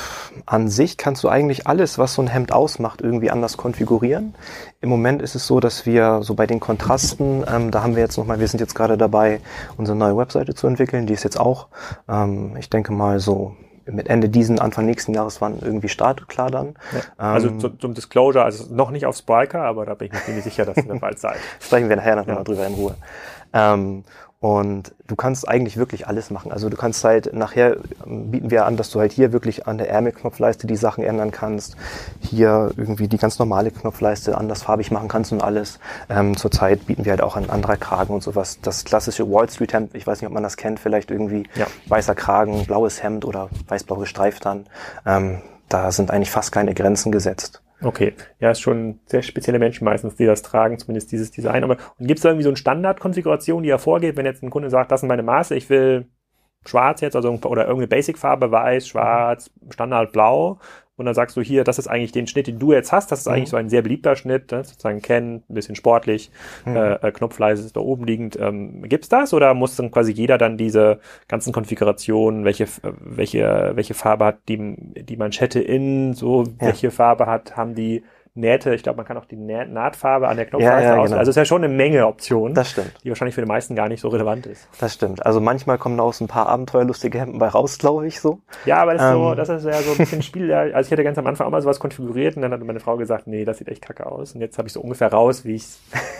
[0.46, 4.36] an sich kannst du eigentlich alles, was so ein Hemd ausmacht, irgendwie anders konfigurieren.
[4.82, 8.04] Im Moment ist es so, dass wir so bei den Kontrasten, ähm, da haben wir
[8.04, 9.40] jetzt nochmal, wir sind jetzt gerade dabei,
[9.78, 11.08] unsere neue Webseite zu entwickeln.
[11.08, 11.68] Die ist jetzt auch,
[12.08, 13.56] ähm, ich denke mal so
[13.86, 16.76] mit Ende diesen, Anfang nächsten Jahres waren irgendwie startklar dann.
[16.92, 17.02] Ja.
[17.18, 20.20] Also ähm, zum, zum Disclosure, also noch nicht auf Spiker, aber da bin ich mir
[20.24, 21.38] ziemlich sicher, dass ihr bald seid.
[21.60, 22.36] Sprechen wir nachher noch ja.
[22.36, 22.96] mal drüber in Ruhe.
[23.54, 24.04] Ähm,
[24.39, 26.51] und du kannst eigentlich wirklich alles machen.
[26.51, 29.89] Also du kannst halt, nachher bieten wir an, dass du halt hier wirklich an der
[29.89, 31.75] Ärmelknopfleiste die Sachen ändern kannst.
[32.20, 35.80] Hier irgendwie die ganz normale Knopfleiste andersfarbig machen kannst und alles.
[36.10, 38.60] Ähm, zurzeit bieten wir halt auch an anderer Kragen und sowas.
[38.62, 41.65] Das klassische Wall Street Hemd, ich weiß nicht, ob man das kennt, vielleicht irgendwie ja.
[41.88, 44.65] weißer Kragen, blaues Hemd oder weiß-blau gestreift dann.
[45.06, 47.62] Ähm, da sind eigentlich fast keine Grenzen gesetzt.
[47.82, 51.63] Okay, ja, ist schon sehr spezielle Menschen meistens, die das tragen, zumindest dieses Design.
[51.63, 54.70] Aber und gibt es da irgendwie so eine Standardkonfiguration, die hervorgeht, wenn jetzt ein Kunde
[54.70, 56.08] sagt, das sind meine Maße, ich will
[56.65, 60.60] schwarz jetzt, also oder irgendeine Basic-Farbe, weiß, schwarz, Standard blau,
[60.98, 63.20] und dann sagst du hier, das ist eigentlich den Schnitt, den du jetzt hast, das
[63.20, 63.34] ist mhm.
[63.34, 64.64] eigentlich so ein sehr beliebter Schnitt, ne?
[64.64, 66.32] sozusagen Ken, ein bisschen sportlich,
[66.66, 66.75] mhm.
[66.75, 68.38] äh, äh Knopfleise ist da oben liegend.
[68.40, 72.68] Ähm, gibt's das oder muss dann quasi jeder dann diese ganzen Konfigurationen, welche,
[73.00, 76.52] welche, welche Farbe hat die, die Manschette in, so, ja.
[76.60, 78.04] welche Farbe hat, haben die
[78.38, 81.06] Nähte, ich glaube, man kann auch die Nahtfarbe an der Knopfleiste ja, ja, aus.
[81.10, 81.20] Genau.
[81.20, 82.54] Also es ist ja schon eine Menge Optionen.
[82.54, 82.92] Das stimmt.
[83.04, 84.68] Die wahrscheinlich für die meisten gar nicht so relevant ist.
[84.77, 85.25] Das stimmt.
[85.25, 88.39] Also manchmal kommen da auch so ein paar abenteuerlustige Hemden bei raus, glaube ich, so.
[88.65, 89.13] Ja, aber das ist, ähm.
[89.13, 90.51] so, das ist ja so ein bisschen Spiel.
[90.51, 92.98] Also ich hatte ganz am Anfang auch mal sowas konfiguriert und dann hat meine Frau
[92.98, 94.34] gesagt, nee, das sieht echt kacke aus.
[94.36, 95.65] Und jetzt habe ich so ungefähr raus, wie ich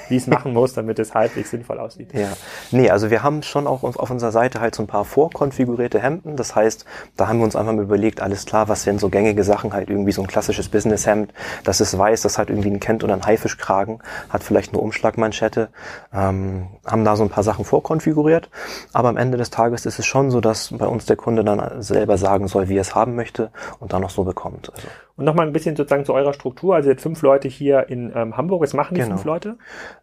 [0.10, 2.13] es machen muss, damit es halbwegs sinnvoll aussieht.
[2.13, 2.29] Ja.
[2.72, 6.38] Nee, also wir haben schon auch auf unserer Seite halt so ein paar vorkonfigurierte Hemden.
[6.38, 6.86] Das heißt,
[7.17, 9.89] da haben wir uns einfach mal überlegt, alles klar, was sind so gängige Sachen halt
[9.89, 11.34] irgendwie so ein klassisches Businesshemd.
[11.65, 15.69] Das ist weiß, das hat irgendwie ein kennt oder ein Haifischkragen, hat vielleicht eine Umschlagmanschette,
[16.13, 18.50] ähm, haben da so ein paar Sachen vorkonfiguriert.
[18.93, 21.81] Aber am Ende des Tages ist es schon so, dass bei uns der Kunde dann
[21.81, 24.71] selber sagen soll, wie er es haben möchte und dann noch so bekommt.
[24.74, 24.88] Also.
[25.17, 26.75] Und nochmal ein bisschen sozusagen zu eurer Struktur.
[26.75, 28.62] Also ihr habt fünf Leute hier in ähm, Hamburg.
[28.62, 29.15] Was machen die genau.
[29.15, 29.57] fünf Leute?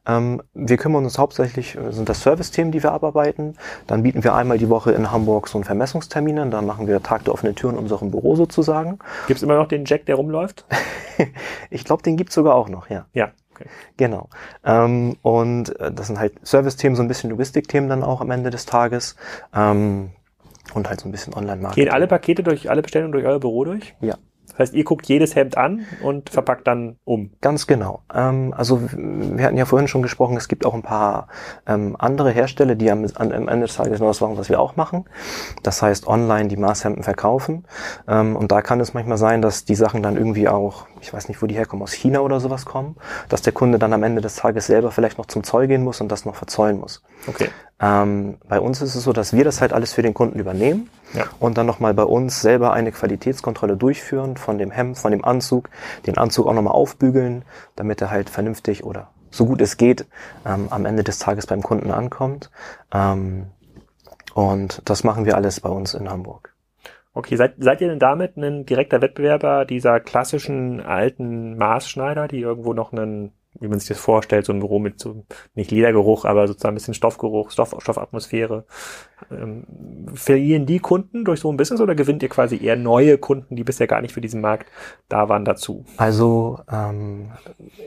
[0.06, 3.59] Ähm, wir kümmern uns hauptsächlich, äh, sind das Service-Themen, die wir abarbeiten.
[3.87, 6.50] Dann bieten wir einmal die Woche in Hamburg so einen Vermessungstermin an.
[6.50, 9.00] Dann machen wir Tag der offenen Türen in unserem Büro sozusagen.
[9.26, 10.64] Gibt es immer noch den Jack, der rumläuft?
[11.71, 13.06] ich glaube, den gibt's sogar auch noch, ja.
[13.13, 13.32] Ja.
[13.54, 13.67] Okay.
[13.97, 14.28] Genau.
[14.65, 18.50] Ähm, und äh, das sind halt Service-Themen, so ein bisschen Logistik-Themen dann auch am Ende
[18.50, 19.17] des Tages.
[19.54, 20.10] Ähm,
[20.75, 21.84] und halt so ein bisschen Online-Marketing.
[21.84, 23.95] Gehen alle Pakete durch, alle Bestellungen durch euer Büro durch?
[24.00, 24.17] Ja.
[24.52, 27.30] Das heißt, ihr guckt jedes Hemd an und verpackt dann um.
[27.41, 28.02] Ganz genau.
[28.15, 31.28] Ähm, also wir hatten ja vorhin schon gesprochen, es gibt auch ein paar
[31.67, 34.76] ähm, andere Hersteller, die am, am Ende des Tages noch das machen, was wir auch
[34.76, 35.04] machen.
[35.62, 37.65] Das heißt, online die Maßhemden verkaufen.
[38.06, 41.28] Ähm, und da kann es manchmal sein, dass die Sachen dann irgendwie auch, ich weiß
[41.28, 42.97] nicht, wo die herkommen, aus China oder sowas kommen,
[43.28, 46.00] dass der Kunde dann am Ende des Tages selber vielleicht noch zum Zoll gehen muss
[46.00, 47.02] und das noch verzollen muss.
[47.26, 47.49] Okay.
[47.82, 50.88] Ähm, bei uns ist es so, dass wir das halt alles für den Kunden übernehmen
[51.14, 51.25] ja.
[51.40, 55.68] und dann nochmal bei uns selber eine Qualitätskontrolle durchführen von dem Hemd, von dem Anzug,
[56.06, 60.06] den Anzug auch nochmal aufbügeln, damit er halt vernünftig oder so gut es geht
[60.47, 62.50] ähm, am Ende des Tages beim Kunden ankommt.
[62.95, 63.47] Ähm,
[64.34, 66.54] und das machen wir alles bei uns in Hamburg.
[67.14, 72.73] Okay, seid, seid ihr denn damit ein direkter Wettbewerber dieser klassischen alten Maßschneider, die irgendwo
[72.73, 76.47] noch einen wie man sich das vorstellt, so ein Büro mit so, nicht Ledergeruch, aber
[76.49, 78.65] sozusagen ein bisschen Stoffgeruch, Stoff, Stoffatmosphäre.
[79.30, 79.65] Ähm,
[80.15, 83.65] verlieren die Kunden durch so ein Business oder gewinnt ihr quasi eher neue Kunden, die
[83.65, 84.71] bisher gar nicht für diesen Markt
[85.08, 85.84] da waren, dazu?
[85.97, 87.32] Also ähm,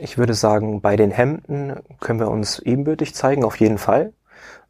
[0.00, 4.12] ich würde sagen, bei den Hemden können wir uns ebenbürtig zeigen, auf jeden Fall.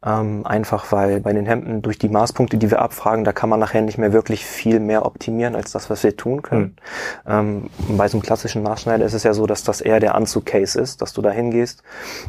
[0.05, 3.59] Ähm, einfach weil bei den Hemden durch die Maßpunkte, die wir abfragen, da kann man
[3.59, 6.77] nachher nicht mehr wirklich viel mehr optimieren als das, was wir tun können.
[7.25, 7.31] Mhm.
[7.31, 10.79] Ähm, bei so einem klassischen Maßschneider ist es ja so, dass das eher der Anzug-Case
[10.79, 11.81] ist, dass du da hingehst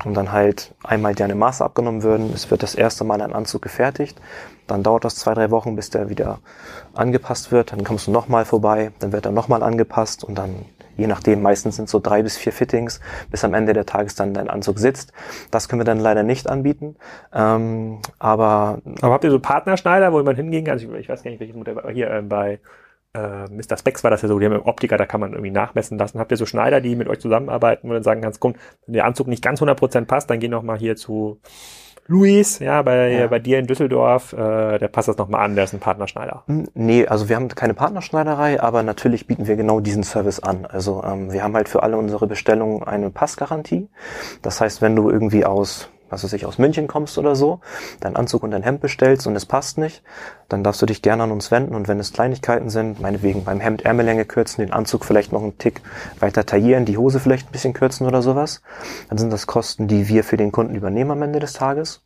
[0.07, 2.33] und dann halt einmal deine Maße abgenommen würden.
[2.33, 4.19] Es wird das erste Mal ein Anzug gefertigt.
[4.67, 6.39] Dann dauert das zwei, drei Wochen, bis der wieder
[6.95, 7.73] angepasst wird.
[7.73, 10.65] Dann kommst du nochmal vorbei, dann wird er nochmal angepasst und dann
[10.99, 14.35] je nachdem, meistens sind so drei bis vier Fittings, bis am Ende der Tages dann
[14.35, 15.13] dein Anzug sitzt.
[15.51, 16.97] Das können wir dann leider nicht anbieten.
[17.33, 20.73] Ähm, aber, aber habt ihr so Partnerschneider, wo man hingehen kann?
[20.73, 22.61] Also ich, ich weiß gar nicht, welches Modell hier äh, bei
[23.15, 23.79] äh, Mr.
[23.79, 26.19] Specs war das ja so, die haben Optiker, da kann man irgendwie nachmessen lassen.
[26.19, 28.55] Habt ihr so Schneider, die mit euch zusammenarbeiten, wo dann sagen kannst, komm,
[28.87, 31.41] wenn der Anzug nicht ganz 100% passt, dann geh noch mal hier zu
[32.11, 33.27] Luis, ja, bei, ja.
[33.27, 36.43] bei dir in Düsseldorf, äh, der passt das nochmal an, der ist ein Partnerschneider.
[36.47, 40.65] Hm, nee, also wir haben keine Partnerschneiderei, aber natürlich bieten wir genau diesen Service an.
[40.65, 43.89] Also ähm, wir haben halt für alle unsere Bestellungen eine Passgarantie.
[44.41, 47.61] Das heißt, wenn du irgendwie aus was weiß ich, aus München kommst oder so,
[48.01, 50.03] deinen Anzug und dein Hemd bestellst und es passt nicht,
[50.49, 53.61] dann darfst du dich gerne an uns wenden und wenn es Kleinigkeiten sind, meinetwegen beim
[53.61, 55.83] Hemd Ärmellänge kürzen, den Anzug vielleicht noch einen Tick
[56.21, 58.63] weiter taillieren, die Hose vielleicht ein bisschen kürzen oder sowas,
[59.09, 62.03] dann sind das Kosten, die wir für den Kunden übernehmen am Ende des Tages.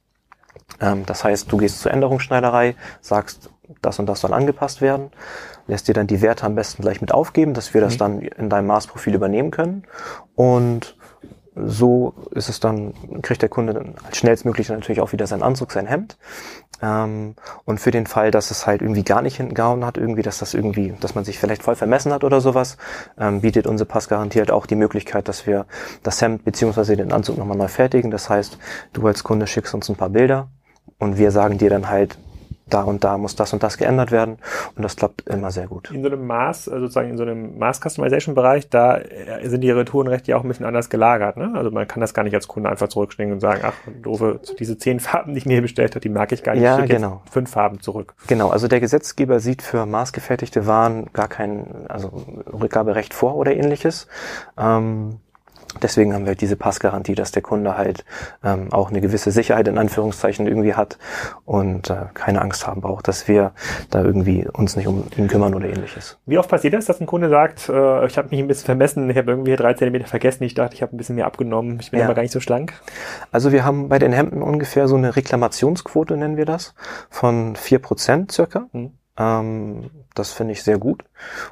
[0.81, 5.11] Ähm, das heißt, du gehst zur Änderungsschneiderei, sagst, das und das soll angepasst werden,
[5.67, 7.99] lässt dir dann die Werte am besten gleich mit aufgeben, dass wir das mhm.
[7.99, 9.85] dann in deinem Maßprofil übernehmen können
[10.35, 10.97] und
[11.55, 15.87] so ist es dann, kriegt der Kunde dann schnellstmöglich natürlich auch wieder seinen Anzug, sein
[15.87, 16.17] Hemd.
[16.81, 20.23] Ähm, und für den Fall, dass es halt irgendwie gar nicht hinten gehauen hat, irgendwie,
[20.23, 22.79] dass das irgendwie, dass man sich vielleicht voll vermessen hat oder sowas,
[23.19, 25.67] ähm, bietet unsere Passgarantie halt auch die Möglichkeit, dass wir
[26.03, 28.11] das Hemd beziehungsweise den Anzug nochmal neu fertigen.
[28.11, 28.59] Das heißt,
[28.95, 30.49] du als Kunde schickst uns ein paar Bilder
[30.99, 32.17] und wir sagen dir dann halt,
[32.73, 34.39] da und da muss das und das geändert werden
[34.77, 35.91] und das klappt immer sehr gut.
[35.91, 40.31] In so einem Maß, also sozusagen in so einem Maß-Customization-Bereich, da äh, sind die Retourenrechte
[40.31, 41.37] ja auch ein bisschen anders gelagert.
[41.37, 41.53] Ne?
[41.55, 44.79] Also man kann das gar nicht als Kunde einfach zurückstellen und sagen, ach, doofe, diese
[44.79, 46.63] zehn Farben, die ich mir bestellt habe, die mag ich gar nicht.
[46.63, 47.23] Ja, genau.
[47.31, 48.15] Fünf Farben zurück.
[48.27, 52.11] Genau, also der Gesetzgeber sieht für maßgefertigte Waren gar kein, also
[52.53, 54.07] Rückgaberecht vor oder ähnliches.
[54.59, 55.21] Ähm,
[55.81, 58.05] Deswegen haben wir diese Passgarantie, dass der Kunde halt
[58.45, 60.99] ähm, auch eine gewisse Sicherheit in Anführungszeichen irgendwie hat
[61.45, 63.53] und äh, keine Angst haben braucht, dass wir
[63.91, 66.19] da irgendwie uns nicht um ihn kümmern oder ähnliches.
[66.27, 69.09] Wie oft passiert das, dass ein Kunde sagt, äh, ich habe mich ein bisschen vermessen,
[69.09, 71.91] ich habe irgendwie drei Zentimeter vergessen, ich dachte, ich habe ein bisschen mehr abgenommen, ich
[71.91, 72.07] bin ja.
[72.07, 72.75] aber gar nicht so schlank?
[73.31, 76.75] Also wir haben bei den Hemden ungefähr so eine Reklamationsquote, nennen wir das,
[77.09, 78.67] von vier Prozent circa.
[78.73, 78.93] Hm.
[79.19, 81.05] Ähm, das finde ich sehr gut.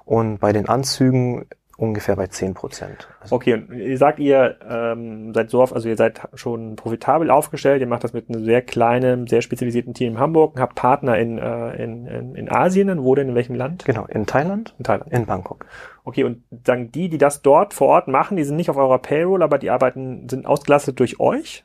[0.05, 1.47] Und bei den Anzügen
[1.81, 3.09] ungefähr bei 10 Prozent.
[3.21, 7.31] Also okay, und ihr sagt, ihr ähm, seid so auf, also ihr seid schon profitabel
[7.31, 11.19] aufgestellt, ihr macht das mit einem sehr kleinen, sehr spezialisierten Team in Hamburg, habt Partner
[11.19, 13.85] in, äh, in, in, in Asien, wo denn, in welchem Land?
[13.87, 14.75] Genau, in Thailand.
[14.79, 15.11] In Thailand.
[15.11, 15.65] In Bangkok.
[16.05, 18.99] Okay, und sagen die, die das dort vor Ort machen, die sind nicht auf eurer
[18.99, 21.65] Payroll, aber die arbeiten, sind ausgelastet durch euch?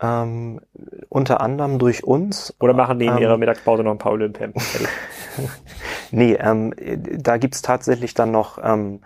[0.00, 0.60] Ähm,
[1.08, 2.54] unter anderem durch uns.
[2.60, 4.52] Oder machen die in ähm, ihrer Mittagspause noch ein paar Olympien?
[6.10, 6.74] nee, ähm,
[7.18, 9.00] da gibt's tatsächlich dann noch, ähm,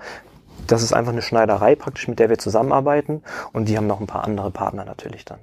[0.66, 4.06] das ist einfach eine Schneiderei praktisch, mit der wir zusammenarbeiten und die haben noch ein
[4.06, 5.40] paar andere Partner natürlich dann.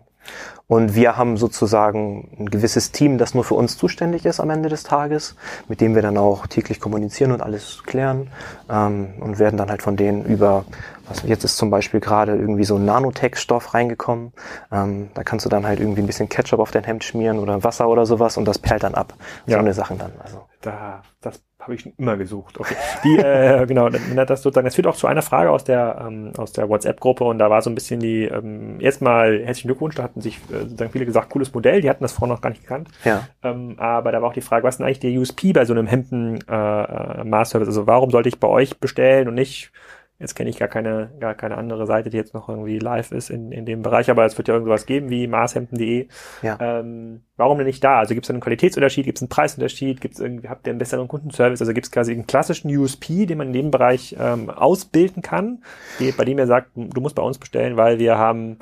[0.67, 4.67] Und wir haben sozusagen ein gewisses Team, das nur für uns zuständig ist am Ende
[4.67, 5.35] des Tages,
[5.69, 8.29] mit dem wir dann auch täglich kommunizieren und alles klären
[8.69, 10.65] ähm, und werden dann halt von denen über,
[11.07, 14.33] was jetzt ist zum Beispiel gerade irgendwie so ein Nanotech-Stoff reingekommen.
[14.71, 17.63] Ähm, da kannst du dann halt irgendwie ein bisschen Ketchup auf dein Hemd schmieren oder
[17.63, 19.13] Wasser oder sowas und das perlt dann ab.
[19.45, 19.53] Ja.
[19.53, 20.11] So eine Sachen dann.
[20.21, 20.41] Also.
[20.67, 22.59] Da, das habe ich schon immer gesucht.
[22.59, 22.75] Okay.
[23.03, 26.51] Die, äh, genau, das sozusagen, das führt auch zu einer Frage aus der, ähm, aus
[26.51, 30.19] der WhatsApp-Gruppe und da war so ein bisschen die, ähm, erstmal herzlichen Glückwunsch, da hatten
[30.19, 32.89] sich äh, sozusagen viele gesagt, cooles Modell, die hatten das vorher noch gar nicht gekannt.
[33.05, 33.27] Ja.
[33.43, 35.73] Ähm, aber da war auch die Frage, was ist denn eigentlich der USP bei so
[35.73, 37.69] einem Hemden äh, äh, Maß-Service?
[37.69, 39.71] Also warum sollte ich bei euch bestellen und nicht
[40.19, 43.29] Jetzt kenne ich gar keine, gar keine andere Seite, die jetzt noch irgendwie live ist
[43.29, 46.07] in, in dem Bereich, aber es wird ja irgendwas geben wie maßhemden.de.
[46.41, 46.57] Ja.
[46.59, 47.99] Ähm, warum denn nicht da?
[47.99, 50.79] Also gibt es einen Qualitätsunterschied, gibt es einen Preisunterschied, gibt es irgendwie, habt ihr einen
[50.79, 51.61] besseren Kundenservice?
[51.61, 55.63] Also gibt es quasi einen klassischen USP, den man in dem Bereich ähm, ausbilden kann,
[55.99, 58.57] die, bei dem ihr sagt, du musst bei uns bestellen, weil wir haben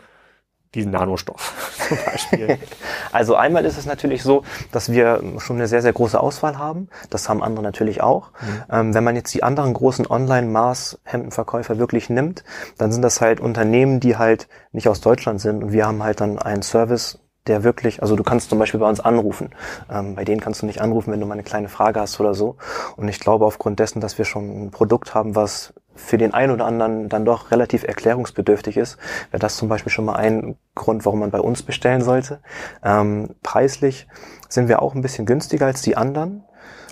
[0.76, 1.54] diesen Nanostoff
[1.88, 2.58] zum Beispiel?
[3.12, 6.90] Also einmal ist es natürlich so, dass wir schon eine sehr, sehr große Auswahl haben.
[7.10, 8.32] Das haben andere natürlich auch.
[8.42, 8.64] Mhm.
[8.70, 12.44] Ähm, wenn man jetzt die anderen großen Online-Maß-Hemdenverkäufer wirklich nimmt,
[12.78, 16.20] dann sind das halt Unternehmen, die halt nicht aus Deutschland sind und wir haben halt
[16.20, 19.50] dann einen Service, der wirklich, also du kannst zum Beispiel bei uns anrufen.
[19.90, 22.34] Ähm, bei denen kannst du nicht anrufen, wenn du mal eine kleine Frage hast oder
[22.34, 22.58] so.
[22.96, 26.52] Und ich glaube aufgrund dessen, dass wir schon ein Produkt haben, was für den einen
[26.52, 28.98] oder anderen dann doch relativ erklärungsbedürftig ist,
[29.32, 32.40] wäre das zum Beispiel schon mal ein Grund, warum man bei uns bestellen sollte.
[32.84, 34.08] Ähm, preislich
[34.50, 36.44] sind wir auch ein bisschen günstiger als die anderen.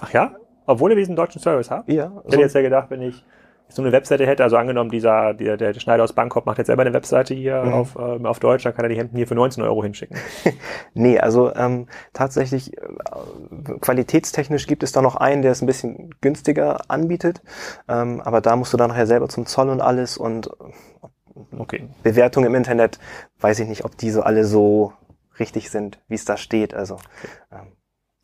[0.02, 0.36] Ach ja?
[0.66, 1.90] Obwohl ihr diesen deutschen Service habt?
[1.90, 2.12] Ja.
[2.26, 3.26] Ich hätte jetzt ja gedacht, wenn ich
[3.70, 6.84] so eine Webseite hätte, also angenommen, dieser, der, der Schneider aus Bangkok macht jetzt selber
[6.84, 7.74] eine Webseite hier mhm.
[7.74, 10.18] auf, ähm, auf Deutsch, dann kann er die Hemden hier für 19 Euro hinschicken.
[10.94, 12.82] nee, also ähm, tatsächlich äh,
[13.82, 17.42] qualitätstechnisch gibt es da noch einen, der es ein bisschen günstiger anbietet,
[17.88, 20.52] ähm, aber da musst du dann nachher selber zum Zoll und alles und
[21.58, 21.90] okay.
[22.04, 23.00] Bewertungen im Internet,
[23.40, 24.94] weiß ich nicht, ob die so alle so
[25.40, 26.74] richtig sind, wie es da steht.
[26.74, 27.28] Also okay.
[27.52, 27.72] ähm,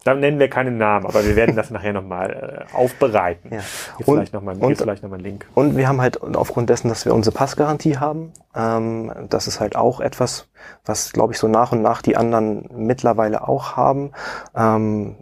[0.10, 3.54] dann nennen wir keinen Namen, aber wir werden das nachher nochmal äh, aufbereiten.
[3.54, 3.62] Ja.
[3.98, 5.48] Gibt und, vielleicht nochmal noch einen Link.
[5.56, 9.76] Und wir haben halt aufgrund dessen, dass wir unsere Passgarantie haben, ähm, das ist halt
[9.76, 10.48] auch etwas,
[10.86, 14.12] was, glaube ich, so nach und nach die anderen mittlerweile auch haben.
[14.56, 15.18] Ähm,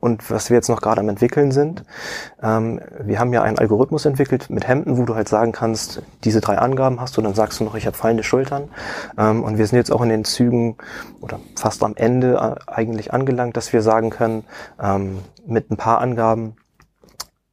[0.00, 1.84] und was wir jetzt noch gerade am entwickeln sind.
[2.42, 6.40] Ähm, wir haben ja einen Algorithmus entwickelt mit Hemden, wo du halt sagen kannst, diese
[6.40, 8.68] drei Angaben hast du, dann sagst du noch, ich habe fallende Schultern.
[9.18, 10.76] Ähm, und wir sind jetzt auch in den Zügen
[11.20, 14.44] oder fast am Ende äh, eigentlich angelangt, dass wir sagen können,
[14.80, 16.56] ähm, mit ein paar Angaben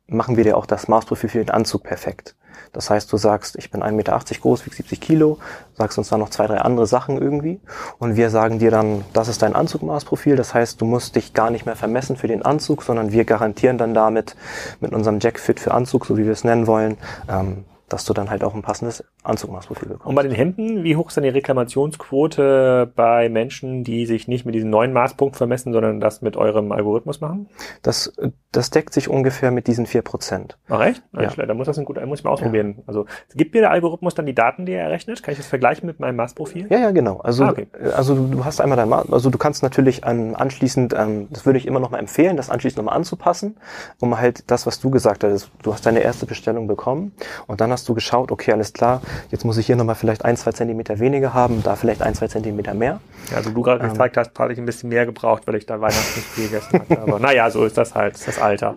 [0.07, 2.35] machen wir dir auch das Maßprofil für den Anzug perfekt.
[2.75, 5.39] Das heißt, du sagst, ich bin 1,80 Meter groß, wiege 70 Kilo,
[5.75, 7.59] sagst uns dann noch zwei, drei andere Sachen irgendwie
[7.99, 10.35] und wir sagen dir dann, das ist dein Anzugmaßprofil.
[10.35, 13.77] Das heißt, du musst dich gar nicht mehr vermessen für den Anzug, sondern wir garantieren
[13.77, 14.35] dann damit
[14.81, 16.97] mit unserem Jackfit für Anzug, so wie wir es nennen wollen,
[17.29, 20.07] ähm, dass du dann halt auch ein passendes Anzugmaßprofil bekommst.
[20.07, 24.45] Und bei den Hemden, wie hoch ist dann die Reklamationsquote bei Menschen, die sich nicht
[24.45, 27.47] mit diesem neuen Maßpunkt vermessen, sondern das mit eurem Algorithmus machen?
[27.83, 28.13] Das,
[28.51, 30.57] das deckt sich ungefähr mit diesen vier Prozent.
[30.67, 31.03] Ach echt?
[31.13, 31.29] Ja.
[31.29, 32.75] Da muss das ein gut, muss ich mal ausprobieren.
[32.77, 32.83] Ja.
[32.87, 35.21] Also gibt mir der Algorithmus dann die Daten, die er errechnet?
[35.21, 36.67] Kann ich das vergleichen mit meinem Maßprofil?
[36.69, 37.17] Ja, ja, genau.
[37.19, 37.67] Also, ah, okay.
[37.95, 41.59] also du hast einmal dein Maß, also du kannst natürlich an, anschließend, ähm, das würde
[41.59, 43.57] ich immer noch mal empfehlen, das anschließend nochmal anzupassen,
[43.99, 47.13] um halt das, was du gesagt hast, du hast deine erste Bestellung bekommen
[47.47, 50.37] und dann hast du geschaut, okay, alles klar, jetzt muss ich hier nochmal vielleicht ein,
[50.37, 53.01] zwei Zentimeter weniger haben, da vielleicht ein, zwei Zentimeter mehr.
[53.29, 55.65] Ja, also du gerade ähm, gezeigt hast, habe ich ein bisschen mehr gebraucht, weil ich
[55.65, 57.01] da Weihnachten nicht viel gegessen hatte.
[57.01, 58.75] Aber naja, so ist das halt, das, ist das Alter.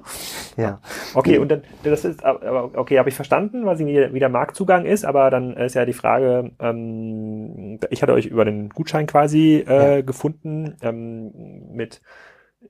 [0.56, 0.80] Ja.
[1.14, 5.04] Okay, und dann, das ist, okay, habe ich verstanden, was wie, wie der Marktzugang ist,
[5.04, 9.96] aber dann ist ja die Frage, ähm, ich hatte euch über den Gutschein quasi äh,
[9.96, 10.00] ja.
[10.00, 11.30] gefunden, ähm,
[11.72, 12.00] mit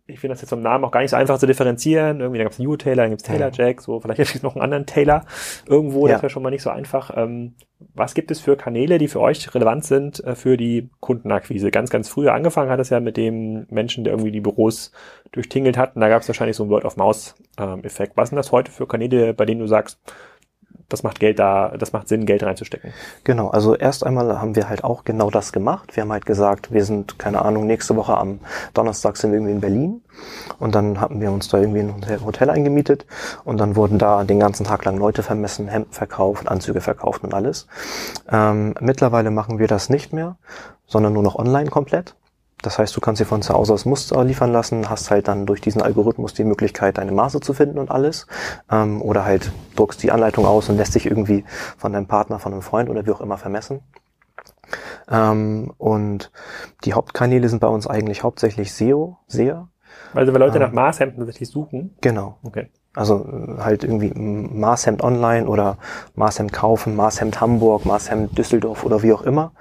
[0.08, 2.20] ich finde das jetzt vom Namen auch gar nicht so einfach zu differenzieren.
[2.20, 4.42] Irgendwie, da gab es New Taylor, dann gibt es Taylor Jack, so vielleicht gibt es
[4.42, 5.24] noch einen anderen Taylor
[5.66, 6.14] irgendwo, ja.
[6.14, 7.14] das wäre schon mal nicht so einfach.
[7.14, 7.54] Ähm,
[7.94, 11.70] was gibt es für Kanäle, die für euch relevant sind äh, für die Kundenakquise?
[11.70, 14.92] Ganz, ganz früher angefangen hat es ja mit dem Menschen, der irgendwie die Büros
[15.30, 15.94] durchtingelt hat.
[15.94, 18.12] Und da gab es wahrscheinlich so einen Word-of-Mouse-Effekt.
[18.12, 20.00] Ähm, Was sind das heute für Kanäle, bei denen du sagst,
[20.88, 22.94] das macht Geld da, das macht Sinn, Geld reinzustecken.
[23.22, 25.94] Genau, also erst einmal haben wir halt auch genau das gemacht.
[25.94, 28.40] Wir haben halt gesagt, wir sind, keine Ahnung, nächste Woche am
[28.72, 30.02] Donnerstag sind wir irgendwie in Berlin.
[30.58, 33.06] Und dann haben wir uns da irgendwie ein Hotel eingemietet
[33.44, 37.34] und dann wurden da den ganzen Tag lang Leute vermessen, Hemden verkauft, Anzüge verkauft und
[37.34, 37.66] alles.
[38.30, 40.36] Ähm, mittlerweile machen wir das nicht mehr,
[40.86, 42.14] sondern nur noch online komplett.
[42.62, 45.46] Das heißt, du kannst dir von zu Hause aus Muster liefern lassen, hast halt dann
[45.46, 48.26] durch diesen Algorithmus die Möglichkeit, deine Maße zu finden und alles.
[48.70, 51.44] Ähm, oder halt druckst die Anleitung aus und lässt dich irgendwie
[51.76, 53.80] von deinem Partner, von einem Freund oder wie auch immer vermessen.
[55.08, 56.30] Ähm, und
[56.84, 59.68] die Hauptkanäle sind bei uns eigentlich hauptsächlich SEO, SEA.
[60.14, 61.96] Also wenn Leute ähm, nach Maßhemden tatsächlich suchen?
[62.00, 62.38] Genau.
[62.42, 62.70] Okay.
[62.98, 65.78] Also äh, halt irgendwie Maßhemd online oder
[66.16, 69.52] Maßhemd kaufen, Maßhemd Hamburg, Maßhemd Düsseldorf oder wie auch immer.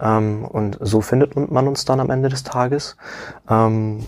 [0.00, 2.96] Ähm, und so findet man uns dann am Ende des Tages.
[3.48, 4.00] Ähm,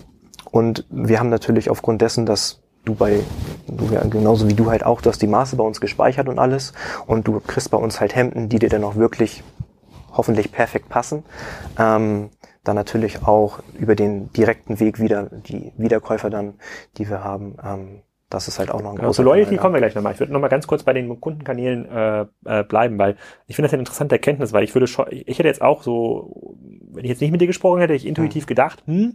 [0.51, 3.21] und wir haben natürlich aufgrund dessen, dass du bei,
[3.67, 6.37] du ja, genauso wie du halt auch, du hast die Maße bei uns gespeichert und
[6.37, 6.73] alles.
[7.07, 9.43] Und du kriegst bei uns halt Hemden, die dir dann auch wirklich
[10.11, 11.23] hoffentlich perfekt passen.
[11.79, 12.29] Ähm,
[12.63, 16.55] dann natürlich auch über den direkten Weg wieder die Wiederkäufer dann,
[16.97, 18.01] die wir haben, ähm,
[18.33, 20.13] das ist halt auch noch ein genau, großer Zu Loyalty kommen wir gleich nochmal.
[20.13, 23.15] Ich würde nochmal ganz kurz bei den Kundenkanälen äh, äh, bleiben, weil
[23.47, 26.55] ich finde das eine interessante Erkenntnis, weil ich würde schon, ich hätte jetzt auch so,
[26.91, 28.47] wenn ich jetzt nicht mit dir gesprochen hätte, ich intuitiv mhm.
[28.47, 29.13] gedacht, hm,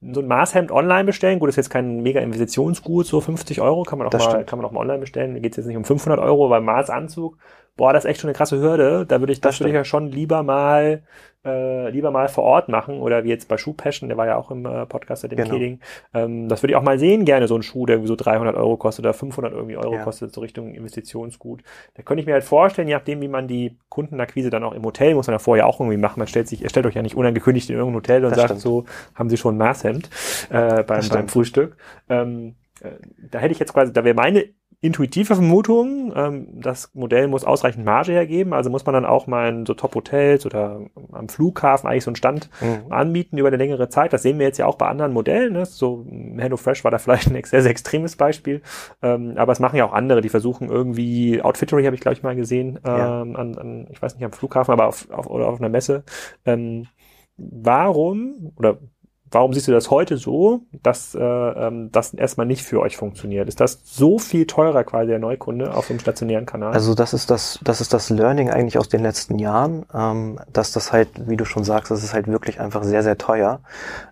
[0.00, 3.82] so ein Maßhemd online bestellen, gut, das ist jetzt kein mega Investitionsgut, so 50 Euro
[3.82, 5.34] kann man auch mal, kann man auch mal online bestellen.
[5.34, 7.36] Da geht es jetzt nicht um 500 Euro beim Maßanzug.
[7.78, 9.06] Boah, das ist echt schon eine krasse Hürde.
[9.06, 11.02] Da würde ich, das, das würde ich ja schon lieber mal
[11.44, 14.36] äh, lieber mal vor Ort machen oder wie jetzt bei Schuh Passion, der war ja
[14.36, 15.50] auch im äh, Podcast mit dem genau.
[15.50, 15.80] Keding.
[16.12, 18.56] Ähm, das würde ich auch mal sehen, gerne so ein Schuh, der irgendwie so 300
[18.56, 20.02] Euro kostet oder 500 irgendwie Euro ja.
[20.02, 21.62] kostet, so Richtung Investitionsgut.
[21.94, 24.84] Da könnte ich mir halt vorstellen, je nachdem, wie man die Kundenakquise dann auch im
[24.84, 26.18] Hotel, muss man ja vorher auch irgendwie machen.
[26.18, 28.48] Man stellt sich, ihr stellt euch ja nicht unangekündigt in irgendein Hotel und das sagt
[28.48, 28.60] stimmt.
[28.60, 30.10] so, haben Sie schon ein Maßhemd
[30.50, 31.76] äh, beim, beim Frühstück.
[32.08, 32.90] Ähm, äh,
[33.30, 34.44] da hätte ich jetzt quasi, da wäre meine
[34.80, 39.48] intuitive Vermutung, ähm, das Modell muss ausreichend Marge hergeben, also muss man dann auch mal
[39.48, 42.92] in so Top-Hotels oder am Flughafen eigentlich so einen Stand mhm.
[42.92, 44.12] anbieten über eine längere Zeit.
[44.12, 45.54] Das sehen wir jetzt ja auch bei anderen Modellen.
[45.54, 45.66] Ne?
[45.66, 48.62] So HelloFresh war da vielleicht ein sehr, sehr extremes Beispiel,
[49.02, 52.22] ähm, aber es machen ja auch andere, die versuchen irgendwie, Outfittery habe ich glaube ich
[52.22, 53.20] mal gesehen, ähm, ja.
[53.22, 56.04] an, an, ich weiß nicht, am Flughafen, aber auf, auf, oder auf einer Messe.
[56.44, 56.86] Ähm,
[57.36, 58.78] warum oder
[59.30, 63.48] warum siehst du das heute so, dass äh, ähm, das erstmal nicht für euch funktioniert?
[63.48, 66.72] Ist das so viel teurer quasi der Neukunde auf dem stationären Kanal?
[66.72, 70.72] Also das ist das, das ist das Learning eigentlich aus den letzten Jahren, ähm, dass
[70.72, 73.60] das halt, wie du schon sagst, das ist halt wirklich einfach sehr, sehr teuer.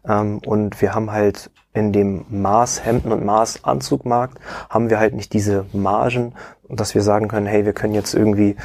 [0.07, 4.39] Ähm, und wir haben halt in dem Maßhemden- und Maßanzugmarkt
[4.71, 6.35] haben wir halt nicht diese Margen,
[6.69, 8.57] dass wir sagen können, hey, wir können jetzt irgendwie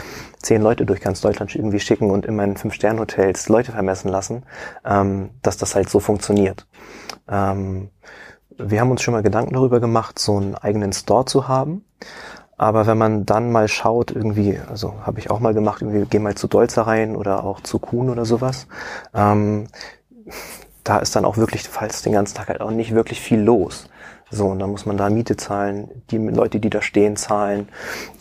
[0.41, 4.43] zehn Leute durch ganz Deutschland irgendwie schicken und in meinen Fünf-Sterne-Hotels Leute vermessen lassen,
[4.85, 6.67] ähm, dass das halt so funktioniert.
[7.29, 7.89] Ähm,
[8.57, 11.85] wir haben uns schon mal Gedanken darüber gemacht, so einen eigenen Store zu haben.
[12.57, 16.19] Aber wenn man dann mal schaut, irgendwie, also habe ich auch mal gemacht, irgendwie geh
[16.19, 18.67] mal zu Dolzer rein oder auch zu Kuhn oder sowas,
[19.15, 19.67] ähm,
[20.83, 23.89] da ist dann auch wirklich, falls den ganzen Tag halt auch nicht wirklich viel los.
[24.31, 27.67] So, und dann muss man da Miete zahlen, die Leute, die da stehen, zahlen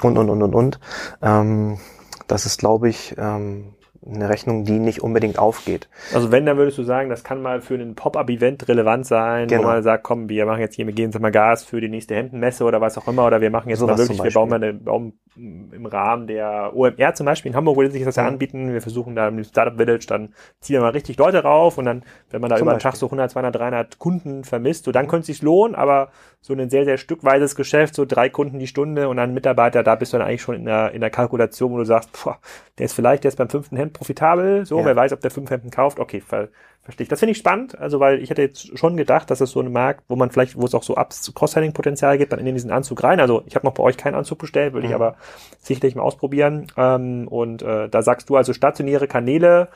[0.03, 0.81] und, und, und, und, und.
[1.23, 1.79] Ähm,
[2.27, 3.75] das ist, glaube ich, ähm,
[4.07, 5.89] eine Rechnung, die nicht unbedingt aufgeht.
[6.15, 9.63] Also wenn, dann würdest du sagen, das kann mal für ein Pop-Up-Event relevant sein, genau.
[9.63, 11.89] wo man sagt, komm, wir machen jetzt hier, wir gehen jetzt mal Gas für die
[11.89, 14.49] nächste Hemdenmesse oder was auch immer, oder wir machen jetzt so mal wirklich, wir bauen
[14.49, 18.27] mal eine, bauen im Rahmen der OMR zum Beispiel in Hamburg würde sich das ja
[18.27, 18.73] anbieten.
[18.73, 22.03] Wir versuchen da im Startup Village, dann ziehen wir mal richtig Leute rauf und dann,
[22.31, 25.07] wenn man da zum über den Tag so 100, 200, 300 Kunden vermisst, so dann
[25.07, 26.11] könnte es sich lohnen, aber
[26.41, 29.95] so ein sehr, sehr stückweises Geschäft, so drei Kunden die Stunde und dann Mitarbeiter, da
[29.95, 32.39] bist du dann eigentlich schon in der, in der Kalkulation, wo du sagst, boah,
[32.79, 34.85] der ist vielleicht, der ist beim fünften Hemd profitabel, so, ja.
[34.85, 36.49] wer weiß, ob der fünf Hemden kauft, okay, ver
[36.83, 37.09] verstehe ich.
[37.09, 39.71] Das finde ich spannend, also weil ich hätte jetzt schon gedacht, dass es so ein
[39.71, 43.03] Markt, wo man vielleicht, wo es auch so Ups Cross-Selling-Potenzial gibt, dann in diesen Anzug
[43.03, 43.21] rein.
[43.21, 44.93] Also ich habe noch bei euch keinen Anzug bestellt, würde mhm.
[44.93, 45.17] ich aber
[45.59, 46.67] sicherlich mal ausprobieren.
[46.77, 49.69] Ähm, und äh, da sagst du also stationäre Kanäle,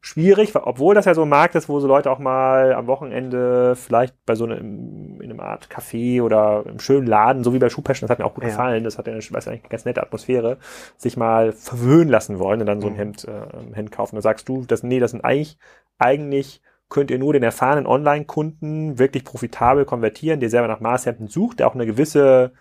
[0.00, 3.74] schwierig, obwohl das ja so ein Markt ist, wo so Leute auch mal am Wochenende
[3.74, 7.68] vielleicht bei so einem, in einem Art Café oder im schönen Laden, so wie bei
[7.68, 8.50] Schuhpassion, das hat mir auch gut ja.
[8.50, 10.58] gefallen, das hat ja eine, weiß eigentlich, eine ganz nette Atmosphäre,
[10.96, 12.98] sich mal verwöhnen lassen wollen und dann so ein mhm.
[12.98, 14.16] Hemd, äh, Hemd kaufen.
[14.16, 15.58] Da sagst du, das, nee, das sind eigentlich,
[15.98, 21.58] eigentlich könnt ihr nur den erfahrenen Online-Kunden wirklich profitabel konvertieren, der selber nach Maßhemden sucht,
[21.58, 22.52] der auch eine gewisse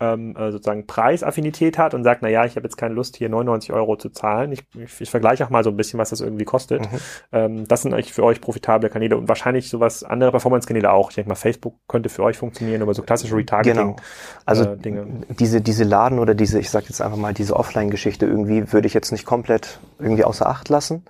[0.00, 3.28] ähm, äh, sozusagen Preisaffinität hat und sagt, na ja, ich habe jetzt keine Lust, hier
[3.28, 4.52] 99 Euro zu zahlen.
[4.52, 6.82] Ich, ich, ich vergleiche auch mal so ein bisschen, was das irgendwie kostet.
[6.82, 6.98] Mhm.
[7.32, 11.10] Ähm, das sind eigentlich für euch profitable Kanäle und wahrscheinlich sowas andere Performance-Kanäle auch.
[11.10, 13.96] Ich denke mal, Facebook könnte für euch funktionieren, aber so klassische Retargeting.
[13.96, 13.96] Genau.
[14.44, 15.06] Also äh, Dinge.
[15.38, 18.94] diese diese Laden oder diese, ich sage jetzt einfach mal diese Offline-Geschichte irgendwie würde ich
[18.94, 21.04] jetzt nicht komplett irgendwie außer Acht lassen.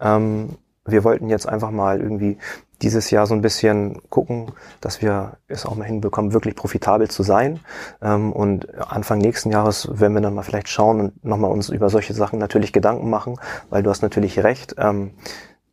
[0.00, 2.38] Ähm, wir wollten jetzt einfach mal irgendwie
[2.82, 7.22] dieses Jahr so ein bisschen gucken, dass wir es auch mal hinbekommen, wirklich profitabel zu
[7.22, 7.60] sein.
[8.02, 11.88] Ähm, und Anfang nächsten Jahres werden wir dann mal vielleicht schauen und nochmal uns über
[11.90, 13.36] solche Sachen natürlich Gedanken machen,
[13.70, 14.74] weil du hast natürlich recht.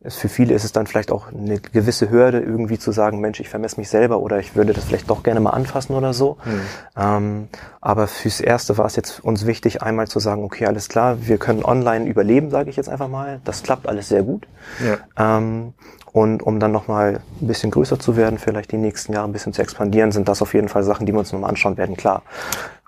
[0.02, 3.38] Es, für viele ist es dann vielleicht auch eine gewisse Hürde, irgendwie zu sagen, Mensch,
[3.38, 6.38] ich vermesse mich selber oder ich würde das vielleicht doch gerne mal anfassen oder so.
[6.46, 6.60] Mhm.
[6.96, 7.48] Ähm,
[7.82, 11.36] aber fürs Erste war es jetzt uns wichtig, einmal zu sagen, okay, alles klar, wir
[11.36, 13.42] können online überleben, sage ich jetzt einfach mal.
[13.44, 14.46] Das klappt alles sehr gut.
[14.82, 15.36] Ja.
[15.36, 15.74] Ähm,
[16.12, 19.52] und um dann nochmal ein bisschen größer zu werden, vielleicht die nächsten Jahre ein bisschen
[19.52, 22.22] zu expandieren, sind das auf jeden Fall Sachen, die wir uns nochmal anschauen werden, klar.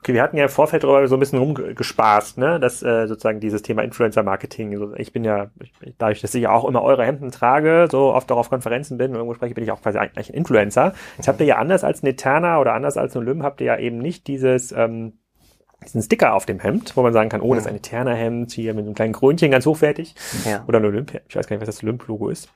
[0.02, 3.38] Okay, wir hatten ja im Vorfeld darüber so ein bisschen rumgespaßt, ne, dass äh, sozusagen
[3.38, 7.04] dieses Thema Influencer-Marketing, so, ich bin ja, ich, dadurch, dass ich ja auch immer eure
[7.04, 9.98] Hemden trage, so oft auch auf Konferenzen bin und irgendwo spreche, bin ich auch quasi
[9.98, 10.92] eigentlich ein Influencer.
[11.18, 13.68] Jetzt habt ihr ja anders als ein Eterna oder anders als ein Olymp, habt ihr
[13.68, 15.20] ja eben nicht dieses, ähm,
[15.84, 18.74] diesen Sticker auf dem Hemd, wo man sagen kann, oh, das ist ein Eterna-Hemd, hier
[18.74, 20.14] mit einem kleinen Krönchen, ganz hochwertig.
[20.44, 20.64] Ja.
[20.66, 21.20] Oder ein Olympia.
[21.28, 22.48] Ich weiß gar nicht, was das Olymp-Logo ist.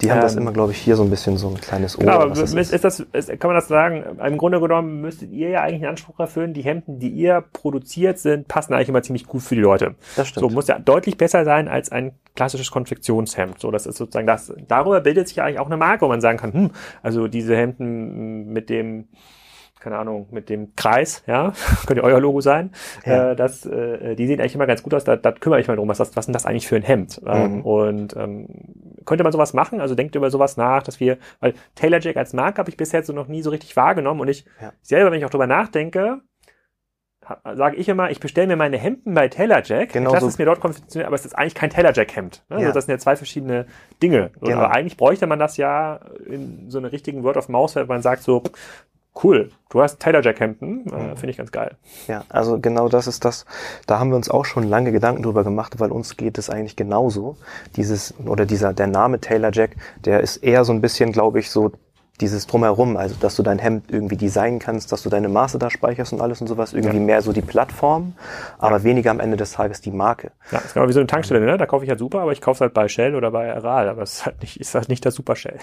[0.00, 2.04] Die haben ähm, das immer, glaube ich, hier so ein bisschen so ein kleines Ohr.
[2.04, 4.04] Genau, aber ist, ist, das, ist, kann man das sagen?
[4.24, 8.18] Im Grunde genommen müsstet ihr ja eigentlich einen Anspruch erfüllen, die Hemden, die ihr produziert
[8.18, 9.94] sind, passen eigentlich immer ziemlich gut für die Leute.
[10.16, 10.48] Das stimmt.
[10.48, 13.58] So, muss ja deutlich besser sein als ein klassisches Konfektionshemd.
[13.58, 14.52] So, das ist sozusagen das.
[14.68, 16.70] Darüber bildet sich ja eigentlich auch eine Marke, wo man sagen kann, hm,
[17.02, 19.08] also diese Hemden mit dem
[19.86, 21.52] keine Ahnung, mit dem Kreis, ja,
[21.86, 22.72] könnte euer Logo sein.
[23.04, 23.30] Ja.
[23.30, 25.04] Äh, das, äh, die sehen eigentlich immer ganz gut aus.
[25.04, 26.82] Da, da kümmere ich mal drum, was, das, was ist denn das eigentlich für ein
[26.82, 27.22] Hemd?
[27.24, 27.60] Ähm, mhm.
[27.62, 28.48] Und ähm,
[29.04, 29.80] könnte man sowas machen?
[29.80, 33.04] Also denkt über sowas nach, dass wir, weil Taylor Jack als Marke habe ich bisher
[33.04, 34.72] so noch nie so richtig wahrgenommen und ich ja.
[34.82, 36.20] selber, wenn ich auch drüber nachdenke,
[37.54, 39.92] sage ich immer, ich bestelle mir meine Hemden bei Taylor Jack.
[39.92, 40.28] Genau lasse so.
[40.28, 42.44] es mir dort konfektionieren, aber es ist eigentlich kein Taylor Jack Hemd.
[42.48, 42.56] Ne?
[42.56, 42.62] Ja.
[42.62, 43.66] Also das sind ja zwei verschiedene
[44.02, 44.32] Dinge.
[44.40, 44.56] Genau.
[44.56, 48.02] Aber eigentlich bräuchte man das ja in so einer richtigen Word of Mouse, wenn man
[48.02, 48.42] sagt so,
[49.22, 49.50] Cool.
[49.70, 51.16] Du hast Taylor Jack Hampton, äh, mhm.
[51.16, 51.76] finde ich ganz geil.
[52.06, 53.46] Ja, also genau das ist das.
[53.86, 56.76] Da haben wir uns auch schon lange Gedanken drüber gemacht, weil uns geht es eigentlich
[56.76, 57.36] genauso.
[57.76, 61.50] Dieses oder dieser der Name Taylor Jack, der ist eher so ein bisschen, glaube ich,
[61.50, 61.72] so
[62.20, 65.70] dieses drumherum, also dass du dein Hemd irgendwie designen kannst, dass du deine Maße da
[65.70, 67.02] speicherst und alles und sowas, irgendwie ja.
[67.02, 68.14] mehr so die Plattform,
[68.58, 68.84] aber ja.
[68.84, 70.30] weniger am Ende des Tages die Marke.
[70.50, 71.56] Ja, ist genau wie so eine Tankstelle, ne?
[71.56, 73.88] Da kaufe ich halt super, aber ich kaufe es halt bei Shell oder bei Aral,
[73.88, 75.58] aber es ist halt nicht, ist halt nicht der Super Shell.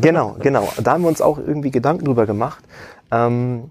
[0.00, 0.68] genau, genau.
[0.82, 2.64] Da haben wir uns auch irgendwie Gedanken drüber gemacht.
[3.10, 3.70] Ähm,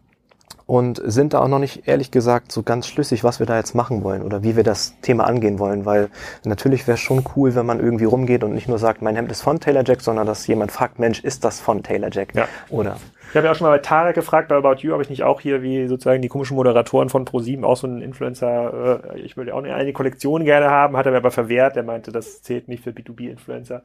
[0.67, 3.73] und sind da auch noch nicht ehrlich gesagt so ganz schlüssig, was wir da jetzt
[3.73, 6.09] machen wollen oder wie wir das Thema angehen wollen, weil
[6.43, 9.31] natürlich wäre es schon cool, wenn man irgendwie rumgeht und nicht nur sagt, mein Hemd
[9.31, 12.35] ist von Taylor Jack, sondern dass jemand fragt, Mensch, ist das von Taylor Jack?
[12.35, 12.47] Ja.
[12.69, 12.97] Oder
[13.29, 15.23] ich habe ja auch schon mal bei Tarek gefragt, bei About You, ob ich nicht
[15.23, 19.37] auch hier wie sozusagen die komischen Moderatoren von ProSieben auch so einen Influencer, äh, ich
[19.37, 22.67] würde auch eine, Kollektion gerne haben, hat er mir aber verwehrt, er meinte, das zählt
[22.67, 23.81] nicht für B2B-Influencer.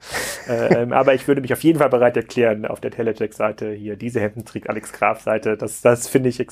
[0.49, 3.97] äh, ähm, aber ich würde mich auf jeden Fall bereit erklären, auf der Telecheck-Seite hier
[3.97, 6.45] diese Hemden trägt Alex Graf-Seite, das, das finde ich,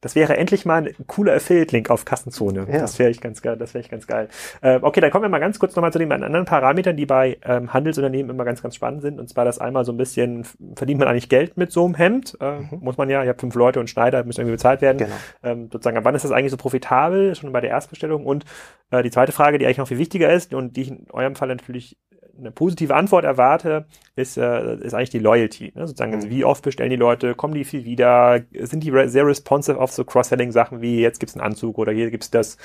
[0.00, 2.66] das wäre endlich mal ein cooler Affiliate-Link auf Kassenzone.
[2.70, 2.80] Ja.
[2.80, 4.28] Das wäre ich ganz geil, das wäre ich ganz geil.
[4.60, 7.38] Äh, okay, dann kommen wir mal ganz kurz nochmal zu den anderen Parametern, die bei
[7.44, 9.20] ähm, Handelsunternehmen immer ganz, ganz spannend sind.
[9.20, 12.21] Und zwar das einmal so ein bisschen, verdient man eigentlich Geld mit so einem Hemd?
[12.22, 12.80] Prozent, äh, mhm.
[12.80, 13.22] muss man ja.
[13.22, 14.98] Ihr habt fünf Leute und Schneider, müssen irgendwie bezahlt werden.
[14.98, 15.14] Genau.
[15.42, 17.34] Ähm, sozusagen, ab wann ist das eigentlich so profitabel?
[17.34, 18.26] Schon bei der Erstbestellung.
[18.26, 18.44] Und
[18.90, 21.34] äh, die zweite Frage, die eigentlich noch viel wichtiger ist und die ich in eurem
[21.34, 21.96] Fall natürlich
[22.38, 23.84] eine positive Antwort erwarte,
[24.16, 25.72] ist, äh, ist eigentlich die Loyalty.
[25.74, 25.86] Ne?
[25.86, 26.30] Sozusagen, also mhm.
[26.30, 29.92] wie oft bestellen die Leute, kommen die viel wieder, sind die re sehr responsive auf
[29.92, 32.56] so Cross-Selling-Sachen wie jetzt gibt's einen Anzug oder hier gibt's das,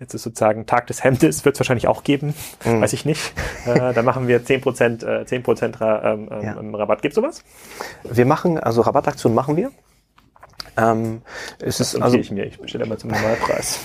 [0.00, 2.34] jetzt ist sozusagen Tag des Hemdes, wird es wahrscheinlich auch geben,
[2.64, 2.80] mhm.
[2.80, 3.32] weiß ich nicht.
[3.66, 6.78] Äh, da machen wir 10%, äh, 10 Ra ähm, ähm, ja.
[6.78, 7.02] Rabatt.
[7.02, 7.42] Gibt's sowas?
[8.04, 9.70] Wir machen, also Rabattaktionen machen wir.
[10.76, 11.22] Ähm,
[11.58, 13.80] es das ist also ich mir, ich bestelle immer zum Normalpreis.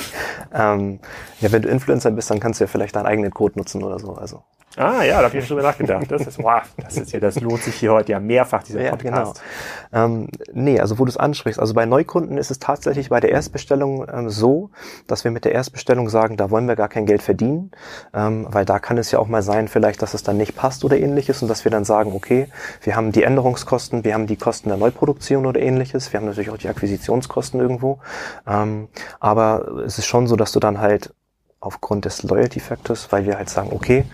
[0.54, 1.00] ähm,
[1.40, 3.98] ja, wenn du Influencer bist, dann kannst du ja vielleicht deinen eigenen Code nutzen oder
[3.98, 4.14] so.
[4.14, 4.42] Also
[4.78, 6.10] Ah ja, da habe ich schon drüber nachgedacht.
[6.10, 8.90] Das ist, wow, das ist ja, das lohnt sich hier heute ja mehrfach, dieser ja,
[8.90, 9.42] Podcast.
[9.90, 10.04] Genau.
[10.04, 13.30] Ähm, nee, also wo du es ansprichst, also bei Neukunden ist es tatsächlich bei der
[13.30, 14.70] Erstbestellung ähm, so,
[15.06, 17.72] dass wir mit der Erstbestellung sagen, da wollen wir gar kein Geld verdienen,
[18.14, 20.84] ähm, weil da kann es ja auch mal sein, vielleicht, dass es dann nicht passt
[20.84, 22.48] oder ähnliches und dass wir dann sagen, okay,
[22.82, 26.50] wir haben die Änderungskosten, wir haben die Kosten der Neuproduktion oder ähnliches, wir haben natürlich
[26.50, 27.98] auch die Akquisitionskosten irgendwo,
[28.46, 31.12] ähm, aber es ist schon so, dass du dann halt
[31.60, 34.04] aufgrund des Loyalty Factors, weil wir halt sagen, okay,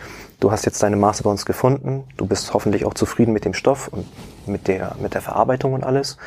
[0.44, 3.54] du hast jetzt deine Maße bei uns gefunden, du bist hoffentlich auch zufrieden mit dem
[3.54, 4.06] Stoff und
[4.46, 6.18] mit der, mit der Verarbeitung und alles,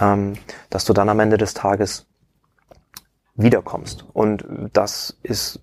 [0.00, 0.34] ähm,
[0.70, 2.06] dass du dann am Ende des Tages
[3.34, 4.06] wiederkommst.
[4.12, 5.58] Und das ist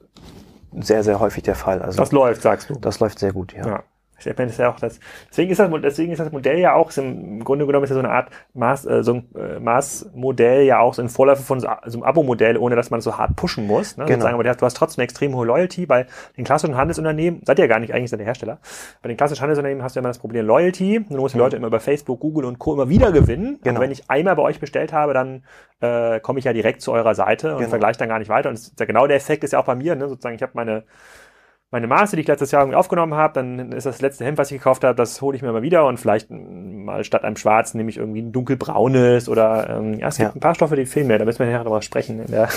[0.77, 1.81] sehr, sehr häufig der Fall.
[1.81, 2.75] Also, das läuft, sagst du.
[2.75, 3.65] Das läuft sehr gut, ja.
[3.65, 3.83] ja.
[4.25, 4.99] Ich meine, das ja auch das,
[5.29, 7.99] deswegen ist das, deswegen ist das Modell ja auch, im Grunde genommen ist ja so
[7.99, 11.67] eine Art Maß, äh, so ein äh, Maßmodell ja auch so ein Vorläufer von so,
[11.85, 13.97] so einem Abo-Modell, ohne dass man so hart pushen muss.
[13.97, 14.05] Ne?
[14.05, 14.25] Genau.
[14.25, 15.85] aber du hast trotzdem eine extrem hohe Loyalty.
[15.85, 16.05] Bei
[16.37, 18.59] den klassischen Handelsunternehmen, seid ihr ja gar nicht, eigentlich seid ihr Hersteller.
[19.01, 21.05] Bei den klassischen Handelsunternehmen hast du immer das Problem Loyalty.
[21.09, 21.43] Du musst die mhm.
[21.43, 22.73] Leute immer über Facebook, Google und Co.
[22.73, 23.59] immer wieder gewinnen.
[23.63, 23.75] Genau.
[23.75, 25.43] Und wenn ich einmal bei euch bestellt habe, dann
[25.81, 27.69] äh, komme ich ja direkt zu eurer Seite und genau.
[27.69, 28.49] vergleiche dann gar nicht weiter.
[28.49, 30.07] Und das ja genau der Effekt ist ja auch bei mir, ne?
[30.07, 30.83] sozusagen, ich habe meine
[31.71, 34.51] meine Maße, die ich letztes Jahr irgendwie aufgenommen habe, dann ist das letzte Hemd, was
[34.51, 37.77] ich gekauft habe, das hole ich mir mal wieder und vielleicht mal statt einem schwarzen
[37.77, 40.35] nehme ich irgendwie ein dunkelbraunes oder ähm, ja, es gibt ja.
[40.35, 42.49] ein paar Stoffe, die fehlen mir, da müssen wir nachher darüber sprechen in, der,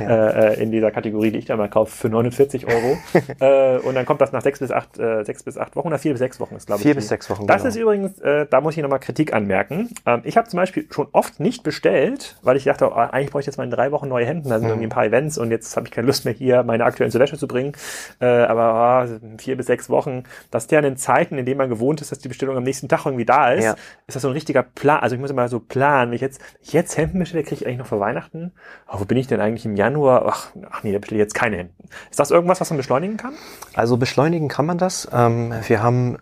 [0.00, 0.28] ja.
[0.28, 2.98] äh, in dieser Kategorie, die ich da mal kaufe für 49 Euro.
[3.40, 5.98] äh, und dann kommt das nach sechs bis acht, äh, sechs bis acht Wochen oder
[5.98, 6.86] vier bis sechs Wochen ist, glaube ich.
[6.86, 7.46] Vier bis sechs Wochen.
[7.46, 7.68] Das genau.
[7.68, 9.88] ist übrigens, äh, da muss ich nochmal Kritik anmerken.
[10.04, 13.40] Ähm, ich habe zum Beispiel schon oft nicht bestellt, weil ich dachte, oh, eigentlich brauche
[13.40, 14.72] ich jetzt mal in drei Wochen neue Hemden, da sind mhm.
[14.72, 17.20] irgendwie ein paar Events und jetzt habe ich keine Lust mehr hier meine aktuellen zur
[17.20, 17.72] Wäsche zu bringen.
[18.20, 18.26] Äh,
[18.58, 22.00] aber oh, vier bis sechs Wochen, dass der in den Zeiten, in denen man gewohnt
[22.00, 23.76] ist, dass die Bestellung am nächsten Tag irgendwie da ist, ja.
[24.06, 25.00] ist das so ein richtiger Plan.
[25.00, 26.10] Also ich muss immer so planen.
[26.10, 28.52] Wenn ich jetzt, jetzt Hemden bestelle, kriege ich eigentlich noch vor Weihnachten.
[28.88, 30.26] Oh, wo bin ich denn eigentlich im Januar?
[30.26, 31.88] Ach, ach nee, da bestelle ich jetzt keine Hemden.
[32.10, 33.34] Ist das irgendwas, was man beschleunigen kann?
[33.74, 35.08] Also beschleunigen kann man das.
[35.12, 36.18] Ähm, wir haben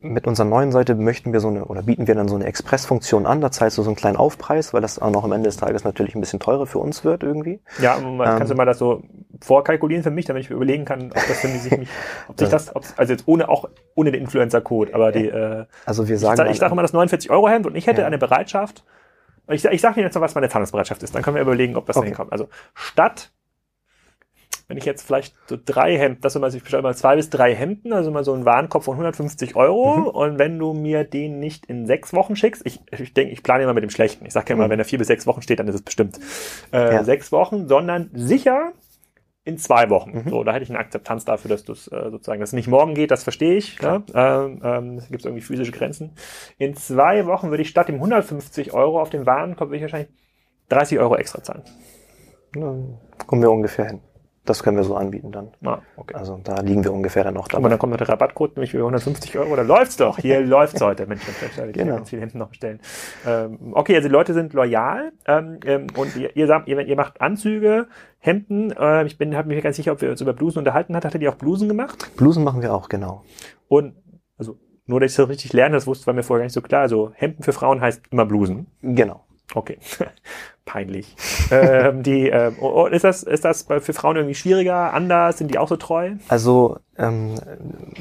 [0.00, 3.26] mit unserer neuen Seite möchten wir so eine oder bieten wir dann so eine Express-Funktion
[3.26, 3.40] an.
[3.40, 5.82] Da zahlst du so einen kleinen Aufpreis, weil das auch noch am Ende des Tages
[5.82, 7.60] natürlich ein bisschen teurer für uns wird irgendwie.
[7.80, 9.02] Ja, ähm, kannst du mal das so
[9.40, 11.88] vorkalkulieren für mich, damit ich überlegen kann, ob das für mich,
[12.28, 15.26] ob sich das, ob, also jetzt ohne auch ohne den Influencer-Code, aber die.
[15.26, 16.34] Äh, also wir sagen.
[16.34, 18.06] Ich, sage ich sag immer das 49 Euro Hemd und ich hätte ja.
[18.06, 18.84] eine Bereitschaft.
[19.50, 21.14] Ich, ich sage Ihnen jetzt noch, was meine Zahlungsbereitschaft ist.
[21.14, 22.06] Dann können wir überlegen, ob das okay.
[22.06, 22.32] hinkommt.
[22.32, 23.32] Also statt
[24.68, 27.54] wenn ich jetzt vielleicht so drei Hemden, das immer, ich bestelle mal zwei bis drei
[27.54, 29.96] Hemden, also mal so ein Warenkorb von 150 Euro.
[29.96, 30.06] Mhm.
[30.08, 33.62] Und wenn du mir den nicht in sechs Wochen schickst, ich, ich denke, ich plane
[33.62, 34.26] immer mit dem Schlechten.
[34.26, 34.72] Ich sage ja immer, mhm.
[34.72, 36.20] wenn er vier bis sechs Wochen steht, dann ist es bestimmt
[36.72, 37.02] äh, ja.
[37.02, 38.72] sechs Wochen, sondern sicher
[39.44, 40.24] in zwei Wochen.
[40.24, 40.28] Mhm.
[40.28, 42.68] So, da hätte ich eine Akzeptanz dafür, dass du es äh, sozusagen, dass es nicht
[42.68, 43.80] morgen geht, das verstehe ich.
[43.80, 44.02] Ne?
[44.12, 46.12] Ähm, ähm, gibt irgendwie physische Grenzen.
[46.58, 50.10] In zwei Wochen würde ich statt dem 150 Euro auf den Warenkorb würde ich wahrscheinlich
[50.68, 51.62] 30 Euro extra zahlen.
[52.52, 54.00] Dann kommen wir ungefähr hin.
[54.48, 55.48] Das können wir so anbieten dann.
[55.62, 56.14] Ah, okay.
[56.14, 57.58] Also da liegen wir ungefähr dann noch dabei.
[57.58, 59.56] Aber dann kommt noch der Rabattcode, nämlich für 150 Euro.
[59.56, 60.18] Da läuft's doch.
[60.18, 61.06] Hier läuft's heute.
[61.06, 61.96] Mensch, ich kann genau.
[61.96, 62.80] ganz viel hinten noch bestellen.
[63.26, 66.96] Ähm, okay, also die Leute sind loyal ähm, ähm, und ihr, ihr, sagt, ihr, ihr
[66.96, 67.88] macht Anzüge,
[68.20, 68.72] Hemden.
[68.72, 71.04] Äh, ich bin habe mir ganz sicher, ob wir uns über Blusen unterhalten hat.
[71.04, 72.10] Hattet ihr auch Blusen gemacht?
[72.16, 73.24] Blusen machen wir auch, genau.
[73.68, 73.96] Und
[74.38, 76.62] also nur, dass ich das richtig lerne, das wusste, war mir vorher gar nicht so
[76.62, 76.80] klar.
[76.80, 78.68] Also Hemden für Frauen heißt immer Blusen.
[78.80, 79.27] Genau.
[79.54, 79.78] Okay,
[80.66, 81.16] peinlich.
[81.50, 82.52] ähm, die, äh,
[82.90, 85.38] ist das ist das für Frauen irgendwie schwieriger, anders?
[85.38, 86.10] Sind die auch so treu?
[86.28, 87.36] Also ähm,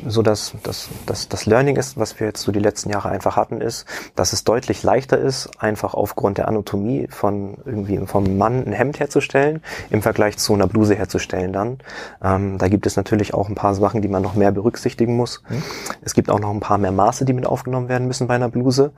[0.05, 3.37] so dass das, das das Learning ist, was wir jetzt so die letzten Jahre einfach
[3.37, 3.85] hatten, ist,
[4.15, 8.99] dass es deutlich leichter ist, einfach aufgrund der Anatomie von irgendwie vom Mann ein Hemd
[8.99, 11.53] herzustellen im Vergleich zu einer Bluse herzustellen.
[11.53, 11.77] Dann
[12.21, 15.41] ähm, da gibt es natürlich auch ein paar Sachen, die man noch mehr berücksichtigen muss.
[15.47, 15.63] Hm.
[16.01, 18.49] Es gibt auch noch ein paar mehr Maße, die mit aufgenommen werden müssen bei einer
[18.49, 18.91] Bluse.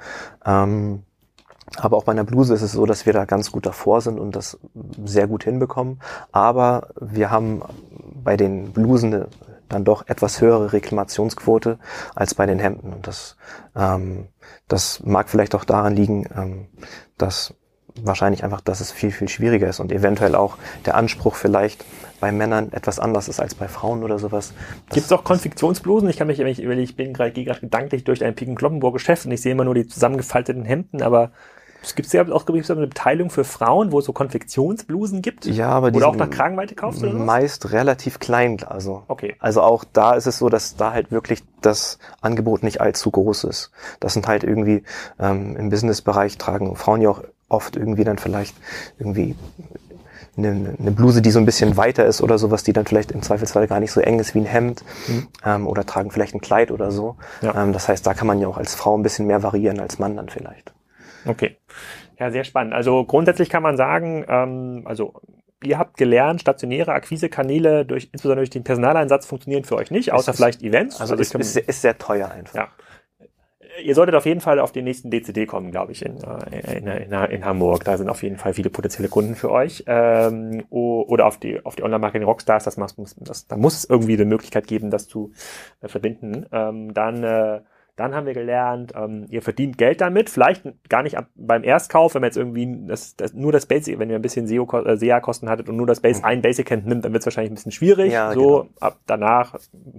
[0.43, 1.04] Ähm,
[1.78, 4.20] aber auch bei einer Bluse ist es so, dass wir da ganz gut davor sind
[4.20, 4.59] und das
[5.05, 6.01] sehr gut hinbekommen.
[6.32, 7.61] Aber wir haben
[8.24, 9.26] bei den Blusen
[9.70, 11.78] dann doch etwas höhere Reklamationsquote
[12.15, 12.91] als bei den Hemden.
[12.91, 13.38] Und das,
[13.76, 14.28] ähm,
[14.67, 16.67] das mag vielleicht auch daran liegen, ähm,
[17.17, 17.53] dass
[18.01, 21.86] wahrscheinlich einfach, dass es viel, viel schwieriger ist und eventuell auch der Anspruch vielleicht
[22.20, 24.53] bei Männern etwas anders ist als bei Frauen oder sowas.
[24.91, 26.09] Gibt es auch Konfektionsblusen?
[26.09, 29.51] Ich kann mich, ich, ich bin gerade gedanklich durch ein Piken-Kloppenburg Geschäft und ich sehe
[29.51, 31.32] immer nur die zusammengefalteten Hemden, aber
[31.82, 35.46] es gibt ja auch gibt's eine Beteiligung für Frauen, wo es so Konfektionsblusen gibt.
[35.46, 39.04] Ja, aber die oder auch nach Kragenweite kaufst du Meist relativ klein, also.
[39.08, 39.36] Okay.
[39.40, 43.46] Also auch da ist es so, dass da halt wirklich das Angebot nicht allzu groß
[43.46, 43.72] ist.
[44.00, 44.84] Das sind halt irgendwie
[45.20, 48.56] ähm, im Businessbereich tragen Frauen ja auch oft irgendwie dann vielleicht
[49.00, 49.36] irgendwie
[50.38, 53.22] eine, eine Bluse, die so ein bisschen weiter ist oder sowas, die dann vielleicht im
[53.22, 55.28] Zweifelsfall gar nicht so eng ist wie ein Hemd mhm.
[55.46, 57.16] ähm, oder tragen vielleicht ein Kleid oder so.
[57.42, 57.64] Ja.
[57.64, 60.00] Ähm, das heißt, da kann man ja auch als Frau ein bisschen mehr variieren als
[60.00, 60.74] Mann dann vielleicht.
[61.26, 61.57] Okay.
[62.20, 62.74] Ja, sehr spannend.
[62.74, 65.13] Also grundsätzlich kann man sagen, ähm, also
[65.63, 70.32] ihr habt gelernt, stationäre Akquisekanäle durch, insbesondere durch den Personaleinsatz funktionieren für euch nicht, außer
[70.32, 70.99] ist, vielleicht Events.
[70.99, 72.55] Also, also ist, ist, ist, sehr teuer einfach.
[72.55, 72.67] Ja.
[73.82, 76.88] Ihr solltet auf jeden Fall auf den nächsten DCD kommen, glaube ich, in, äh, in,
[76.88, 77.86] in, in, Hamburg.
[77.86, 79.86] Da sind auf jeden Fall viele potenzielle Kunden für euch.
[79.88, 84.15] Ähm, oder auf die, auf die Online-Marketing Rockstars, das, muss, das, da muss es irgendwie
[84.15, 85.32] eine Möglichkeit geben, das zu
[85.82, 86.45] äh, verbinden.
[86.51, 87.61] Ähm, dann äh,
[88.00, 92.16] dann haben wir gelernt, ähm, ihr verdient Geld damit, vielleicht gar nicht ab, beim Erstkauf,
[92.16, 95.50] wenn man jetzt irgendwie das, das, nur das Basic, wenn ihr ein bisschen äh, SEA-Kosten
[95.50, 96.26] hattet und nur das Base, mhm.
[96.26, 98.14] ein Basic-Hand nimmt, dann wird es wahrscheinlich ein bisschen schwierig.
[98.14, 98.68] Ja, so, genau.
[98.80, 99.56] ab danach,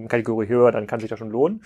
[0.08, 1.62] Kategorie höher, dann kann sich das schon lohnen.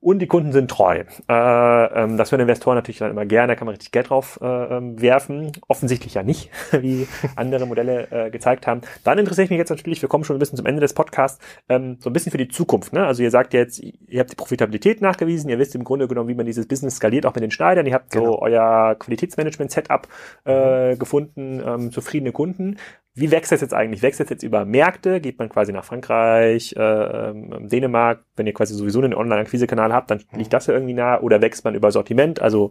[0.00, 1.02] Und die Kunden sind treu.
[1.28, 4.38] Äh, ähm, das hören Investoren natürlich dann immer gerne, da kann man richtig Geld drauf
[4.40, 5.50] äh, ähm, werfen.
[5.66, 8.82] Offensichtlich ja nicht, wie andere Modelle äh, gezeigt haben.
[9.02, 11.44] Dann interessiere ich mich jetzt natürlich, wir kommen schon ein bisschen zum Ende des Podcasts,
[11.68, 12.92] ähm, so ein bisschen für die Zukunft.
[12.92, 13.04] Ne?
[13.04, 16.34] Also ihr sagt jetzt, ihr habt die Profitabilität nachgewiesen, ihr wisst im Grunde genommen, wie
[16.34, 17.84] man dieses Business skaliert, auch mit den Schneidern.
[17.86, 18.26] Ihr habt genau.
[18.26, 20.06] so euer Qualitätsmanagement-Setup
[20.44, 22.76] äh, gefunden, ähm, zufriedene Kunden.
[23.18, 24.02] Wie wächst das jetzt eigentlich?
[24.02, 25.20] Wächst das jetzt über Märkte?
[25.20, 28.24] Geht man quasi nach Frankreich, äh, ähm, Dänemark?
[28.36, 31.20] Wenn ihr quasi sowieso einen Online-Akquise-Kanal habt, dann liegt das ja irgendwie nah.
[31.20, 32.40] Oder wächst man über Sortiment?
[32.40, 32.70] Also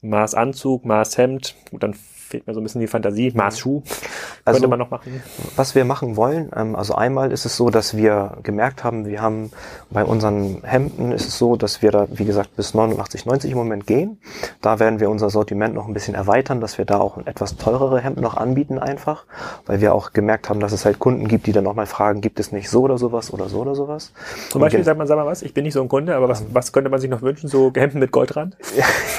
[0.00, 1.54] Maßanzug, Maßhemd.
[1.70, 1.94] Gut, dann
[2.24, 3.32] fehlt mir so ein bisschen die Fantasie.
[3.34, 3.82] Maßschuh
[4.44, 5.22] also, könnte man noch machen.
[5.56, 9.20] Was wir machen wollen, ähm, also einmal ist es so, dass wir gemerkt haben, wir
[9.22, 9.50] haben
[9.90, 13.58] bei unseren Hemden ist es so, dass wir da, wie gesagt, bis 89, 90 im
[13.58, 14.18] Moment gehen.
[14.60, 18.00] Da werden wir unser Sortiment noch ein bisschen erweitern, dass wir da auch etwas teurere
[18.00, 19.24] Hemden noch anbieten einfach,
[19.66, 22.40] weil wir auch gemerkt haben, dass es halt Kunden gibt, die dann nochmal fragen, gibt
[22.40, 24.12] es nicht so oder sowas oder so oder sowas.
[24.50, 26.40] Zum Beispiel sagt man, sag mal was, ich bin nicht so ein Kunde, aber was,
[26.40, 27.48] ähm, was könnte man sich noch wünschen?
[27.48, 28.56] So Hemden mit Goldrand?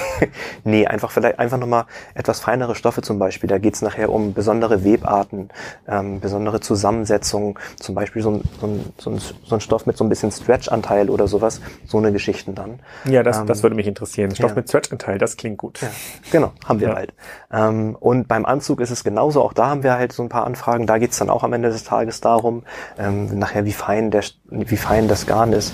[0.64, 3.50] nee, einfach vielleicht einfach nochmal etwas feinere Stoffe zum Beispiel.
[3.50, 5.50] Da geht's nachher um besondere Webarten,
[5.88, 9.98] ähm, besondere Zusammensetzungen, zum Beispiel so ein, so, ein, so, ein, so ein Stoff mit
[9.98, 12.80] so ein bisschen Stretch-Anteil oder sowas, so eine Geschichten dann.
[13.06, 14.34] Ja, das, ähm, das würde mich interessieren.
[14.36, 14.56] Stoff ja.
[14.56, 15.82] mit Stretch-Anteil, das klingt gut.
[15.82, 15.90] Ja,
[16.32, 16.96] genau, haben wir ja.
[16.96, 17.14] halt.
[17.52, 20.46] Ähm, und beim Anzug ist es genauso, auch da haben wir halt so ein paar
[20.46, 22.64] Anfragen, da geht's dann auch am Ende des Tages darum,
[22.98, 25.74] ähm, nachher wie fein der wie fein das Garn ist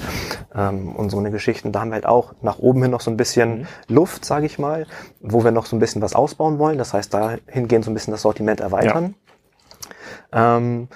[0.56, 1.72] ähm, und so eine Geschichten.
[1.72, 3.68] Da haben wir halt auch nach oben hin noch so ein bisschen mhm.
[3.88, 4.88] Luft, sage ich mal,
[5.20, 6.78] wo wir noch so ein bisschen was ausbauen wollen.
[6.78, 9.16] Das heißt, dahingehend so ein bisschen das Sortiment erweitern.
[10.34, 10.58] Ja.
[10.58, 10.88] Ähm,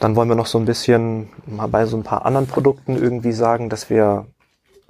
[0.00, 3.32] dann wollen wir noch so ein bisschen mal bei so ein paar anderen Produkten irgendwie
[3.32, 4.26] sagen, dass wir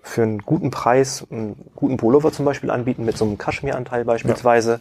[0.02, 4.72] für einen guten Preis einen guten Pullover zum Beispiel anbieten mit so einem Kaschmiranteil beispielsweise
[4.72, 4.80] ja.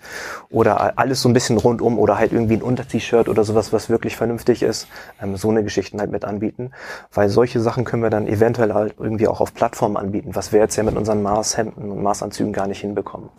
[0.50, 4.16] oder alles so ein bisschen rundum oder halt irgendwie ein Unter-T-Shirt oder sowas, was wirklich
[4.16, 4.88] vernünftig ist,
[5.22, 6.72] ähm, so eine Geschichten halt mit anbieten,
[7.14, 10.60] weil solche Sachen können wir dann eventuell halt irgendwie auch auf Plattformen anbieten, was wir
[10.60, 13.30] jetzt ja mit unseren Maßhemden und Maßanzügen gar nicht hinbekommen.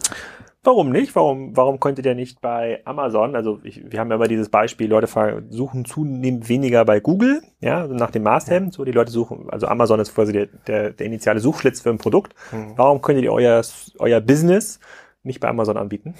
[0.64, 1.16] Warum nicht?
[1.16, 3.34] Warum, warum könntet ihr nicht bei Amazon?
[3.34, 5.08] Also ich, wir haben ja immer dieses Beispiel, Leute
[5.50, 8.66] suchen zunehmend weniger bei Google, ja, also nach dem Maßhemd.
[8.66, 8.76] Ja.
[8.76, 11.98] So die Leute suchen, also Amazon ist quasi der, der, der initiale Suchschlitz für ein
[11.98, 12.34] Produkt.
[12.52, 12.74] Mhm.
[12.76, 13.60] Warum könntet ihr euer,
[13.98, 14.78] euer Business
[15.24, 16.14] nicht bei Amazon anbieten.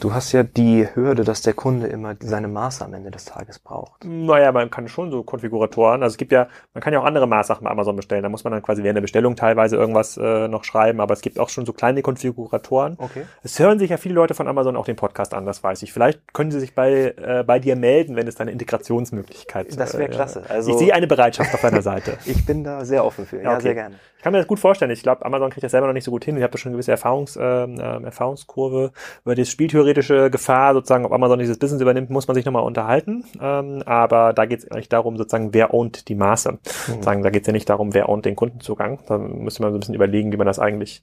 [0.00, 3.58] Du hast ja die Hürde, dass der Kunde immer seine Maße am Ende des Tages
[3.58, 4.04] braucht.
[4.04, 7.26] Naja, man kann schon so Konfiguratoren, also es gibt ja, man kann ja auch andere
[7.26, 8.22] Maßsachen bei Amazon bestellen.
[8.22, 11.20] Da muss man dann quasi während der Bestellung teilweise irgendwas äh, noch schreiben, aber es
[11.20, 12.94] gibt auch schon so kleine Konfiguratoren.
[12.98, 13.24] Okay.
[13.42, 15.92] Es hören sich ja viele Leute von Amazon auch den Podcast an, das weiß ich.
[15.92, 19.94] Vielleicht können sie sich bei, äh, bei dir melden, wenn es da eine Integrationsmöglichkeit Das
[19.98, 20.42] wäre äh, klasse.
[20.48, 22.16] Also ich sehe eine Bereitschaft auf deiner Seite.
[22.24, 23.42] ich bin da sehr offen für.
[23.42, 23.62] Ja, okay.
[23.62, 23.96] sehr gerne.
[24.16, 24.90] Ich kann mir das gut vorstellen.
[24.90, 26.36] Ich glaube, Amazon kriegt das selber noch nicht so gut hin.
[26.36, 28.00] Ich habe da schon gewisse Erfahrungs, äh, äh,
[28.46, 28.92] Erfahrungskurve.
[29.24, 33.24] Über die spieltheoretische Gefahr, sozusagen, ob Amazon dieses Business übernimmt, muss man sich nochmal unterhalten.
[33.40, 36.52] Ähm, aber da geht es eigentlich darum, sozusagen, wer ownt die Maße.
[36.52, 36.58] Mhm.
[36.86, 39.00] Sozusagen, da geht es ja nicht darum, wer ownt den Kundenzugang.
[39.06, 41.02] Da müsste man so ein bisschen überlegen, wie man das eigentlich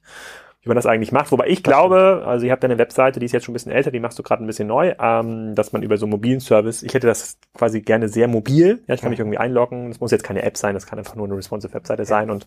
[0.64, 1.30] wie man das eigentlich macht.
[1.30, 3.90] Wobei ich glaube, also ihr habt eine Webseite, die ist jetzt schon ein bisschen älter,
[3.90, 6.82] die machst du gerade ein bisschen neu, ähm, dass man über so einen mobilen Service,
[6.82, 8.82] ich hätte das quasi gerne sehr mobil.
[8.86, 9.90] Ja, ich kann mich irgendwie einloggen.
[9.90, 12.46] Das muss jetzt keine App sein, das kann einfach nur eine responsive Webseite sein und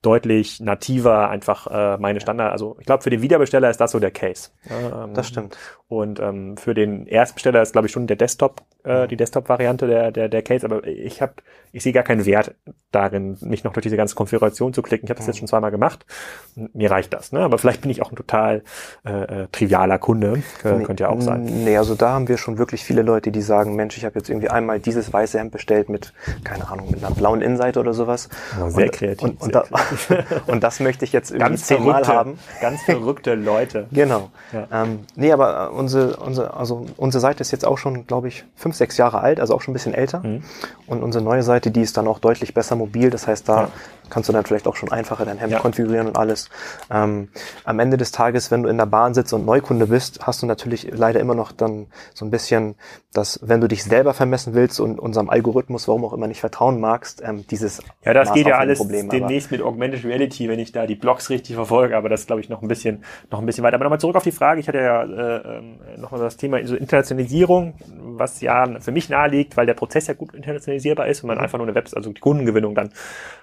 [0.00, 2.52] deutlich nativer einfach äh, meine Standard.
[2.52, 4.50] Also ich glaube, für den Wiederbesteller ist das so der Case.
[4.70, 5.58] Ähm, das stimmt.
[5.88, 10.10] Und ähm, für den Erstbesteller ist, glaube ich, schon der Desktop, äh, die Desktop-Variante der,
[10.10, 11.34] der, der Case, aber ich habe,
[11.72, 12.54] ich sehe gar keinen Wert
[12.90, 15.06] darin, mich noch durch diese ganze Konfiguration zu klicken.
[15.06, 16.06] Ich habe das jetzt schon zweimal gemacht.
[16.54, 17.40] Mir reicht das, ne?
[17.40, 18.62] Aber vielleicht bin ich auch ein total
[19.04, 20.42] äh, äh, trivialer Kunde.
[20.64, 21.44] Äh, könnte ja auch sein.
[21.44, 24.30] Nee, also da haben wir schon wirklich viele Leute, die sagen, Mensch, ich habe jetzt
[24.30, 26.12] irgendwie einmal dieses weiße Hemd bestellt mit,
[26.44, 28.28] keine Ahnung, mit einer blauen Innenseite oder sowas.
[28.60, 29.22] Oh, sehr und, kreativ.
[29.22, 30.42] Und, und, sehr da, kreativ.
[30.46, 32.38] und, das möchte ich jetzt irgendwie zehnmal haben.
[32.60, 33.86] Ganz verrückte Leute.
[33.98, 34.30] Genau.
[34.52, 34.84] Ja.
[34.84, 38.76] Ähm, nee, aber unsere, unsere, also unsere Seite ist jetzt auch schon, glaube ich, fünf,
[38.76, 40.20] sechs Jahre alt, also auch schon ein bisschen älter.
[40.20, 40.42] Mhm.
[40.86, 43.10] Und unsere neue Seite, die ist dann auch deutlich besser mobil.
[43.10, 43.68] Das heißt, da ja
[44.10, 45.58] kannst du dann vielleicht auch schon einfacher dein Hemd ja.
[45.58, 46.50] konfigurieren und alles.
[46.90, 47.28] Ähm,
[47.64, 50.46] am Ende des Tages, wenn du in der Bahn sitzt und Neukunde bist, hast du
[50.46, 52.76] natürlich leider immer noch dann so ein bisschen,
[53.12, 56.80] dass wenn du dich selber vermessen willst und unserem Algorithmus, warum auch immer nicht vertrauen
[56.80, 60.58] magst, ähm, dieses Ja, das Maß geht ja alles Problem, demnächst mit Augmented Reality, wenn
[60.58, 63.46] ich da die Blogs richtig verfolge, aber das glaube ich noch ein bisschen noch ein
[63.46, 63.76] bisschen weiter.
[63.76, 66.76] Aber nochmal zurück auf die Frage, ich hatte ja äh, äh, nochmal das Thema so
[66.76, 67.74] Internationalisierung
[68.18, 71.44] was ja für mich naheliegt, weil der Prozess ja gut internationalisierbar ist und man mhm.
[71.48, 72.90] Einfach nur eine Website, also die Kundengewinnung dann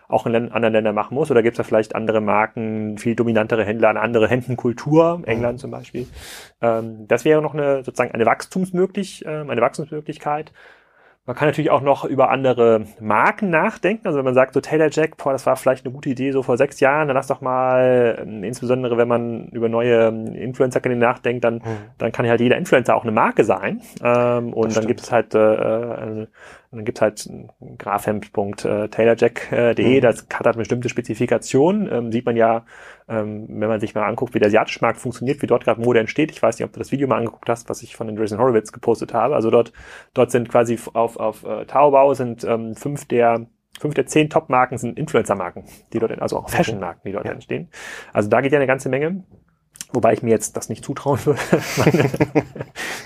[0.08, 1.32] auch in anderen Ländern machen muss?
[1.32, 5.72] Oder gibt es da vielleicht andere Marken, viel dominantere Händler, eine andere Händenkultur, England zum
[5.72, 6.08] Beispiel?
[6.62, 10.52] Ähm, das wäre noch eine sozusagen eine Wachstumsmöglich, äh, eine Wachstumsmöglichkeit.
[11.28, 14.06] Man kann natürlich auch noch über andere Marken nachdenken.
[14.06, 16.44] Also wenn man sagt, so Taylor Jack, boah, das war vielleicht eine gute Idee so
[16.44, 21.00] vor sechs Jahren, dann lass doch mal, ähm, insbesondere wenn man über neue ähm, Influencer-Kanäle
[21.00, 21.78] nachdenkt, dann, mhm.
[21.98, 23.82] dann kann halt jeder Influencer auch eine Marke sein.
[24.04, 26.28] Ähm, und dann gibt es halt äh, eine,
[26.76, 27.30] und dann gibt's halt
[27.78, 30.02] grafhemd.taylorjack.de, mhm.
[30.02, 31.90] das hat halt bestimmte Spezifikationen.
[31.90, 32.66] Ähm, sieht man ja,
[33.08, 36.02] ähm, wenn man sich mal anguckt, wie der asiatische Markt funktioniert, wie dort gerade Mode
[36.02, 36.32] entsteht.
[36.32, 38.74] Ich weiß nicht, ob du das Video mal angeguckt hast, was ich von Andreessen Horowitz
[38.74, 39.36] gepostet habe.
[39.36, 39.72] Also dort,
[40.14, 43.48] dort sind quasi auf, auf äh, Taobao sind ähm, fünf der
[43.80, 45.64] fünf der zehn Top-Marken sind Influencer-Marken,
[45.94, 47.32] die dort, also auch Fashion-Marken, die dort ja.
[47.32, 47.70] entstehen.
[48.12, 49.24] Also da geht ja eine ganze Menge.
[49.92, 51.40] Wobei ich mir jetzt das nicht zutrauen würde,
[51.78, 52.10] meine,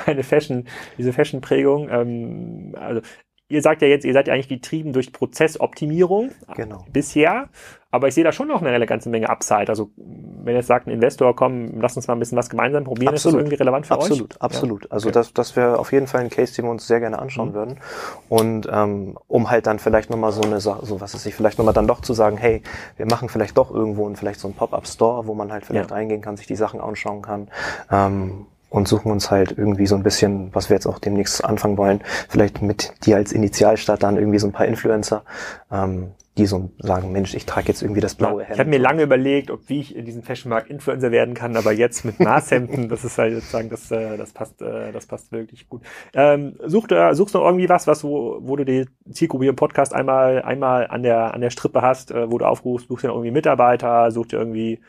[0.07, 0.65] meine Fashion,
[0.97, 1.89] diese Fashion-Prägung.
[1.89, 3.01] Ähm, also
[3.49, 6.85] ihr sagt ja jetzt, ihr seid ja eigentlich getrieben durch Prozessoptimierung genau.
[6.93, 7.49] bisher,
[7.91, 9.67] aber ich sehe da schon noch eine ganze Menge Upside.
[9.67, 13.13] Also wenn jetzt sagt ein Investor, komm, lass uns mal ein bisschen was gemeinsam probieren,
[13.13, 13.15] absolut.
[13.17, 14.41] ist das irgendwie relevant für absolut, euch?
[14.41, 14.91] Absolut, absolut.
[14.91, 15.13] Also okay.
[15.13, 17.53] das, das wäre auf jeden Fall ein Case, den wir uns sehr gerne anschauen mhm.
[17.53, 17.79] würden.
[18.29, 21.57] Und ähm, um halt dann vielleicht nochmal so eine Sache, so was ist ich, vielleicht
[21.57, 22.61] nochmal dann doch zu sagen, hey,
[22.97, 25.95] wir machen vielleicht doch irgendwo und vielleicht so ein Pop-Up-Store, wo man halt vielleicht ja.
[25.95, 27.49] reingehen kann, sich die Sachen anschauen kann.
[27.91, 31.77] Ähm, und suchen uns halt irgendwie so ein bisschen, was wir jetzt auch demnächst anfangen
[31.77, 35.23] wollen, vielleicht mit dir als Initialstadt dann irgendwie so ein paar Influencer,
[35.71, 38.53] ähm, die so sagen, Mensch, ich trage jetzt irgendwie das blaue Hemd.
[38.53, 41.73] Ich habe mir lange überlegt, ob wie ich in diesem Fashionmarkt Influencer werden kann, aber
[41.73, 45.67] jetzt mit Maßhemden, das ist halt sozusagen, das, äh, das passt, äh, das passt wirklich
[45.67, 45.81] gut.
[46.13, 49.55] Ähm, such, äh, suchst du noch irgendwie was, was wo, wo du die Zielgruppe im
[49.55, 53.09] Podcast einmal einmal an der an der Strippe hast, äh, wo du aufrufst, suchst dir
[53.09, 54.79] irgendwie Mitarbeiter, suchst dir irgendwie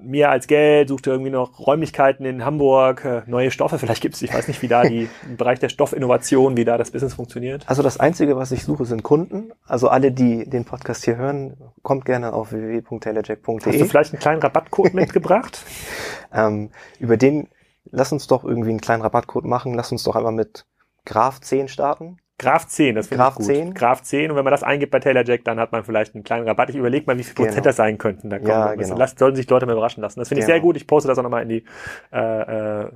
[0.00, 4.22] mehr als Geld, sucht irgendwie noch Räumlichkeiten in Hamburg, äh, neue Stoffe vielleicht gibt's.
[4.22, 7.64] Ich weiß nicht, wie da die im Bereich der Stoffinnovation, wie da das Business funktioniert.
[7.68, 9.52] Also das Einzige, was ich suche, sind Kunden.
[9.66, 13.66] Also alle, die den Podcast hier hören, kommt gerne auf www.taylorjack.de.
[13.66, 15.64] Hast du vielleicht einen kleinen Rabattcode mitgebracht?
[16.32, 17.48] ähm, über den,
[17.90, 19.74] lass uns doch irgendwie einen kleinen Rabattcode machen.
[19.74, 20.64] Lass uns doch einmal mit
[21.04, 22.18] Graf 10 starten.
[22.38, 23.46] Graf 10, das finde ich gut.
[23.46, 23.74] 10.
[23.74, 26.22] Graf 10 und wenn man das eingibt bei Taylor Jack, dann hat man vielleicht einen
[26.22, 26.70] kleinen Rabatt.
[26.70, 27.64] Ich überlege mal, wie viel Prozent genau.
[27.64, 28.30] das sein könnten.
[28.30, 28.96] Da ja, genau.
[28.96, 30.20] Lasst, sollen sich Leute mal überraschen lassen.
[30.20, 30.48] Das finde genau.
[30.48, 30.76] ich sehr gut.
[30.76, 31.64] Ich poste das auch nochmal in die
[32.12, 32.88] äh, äh,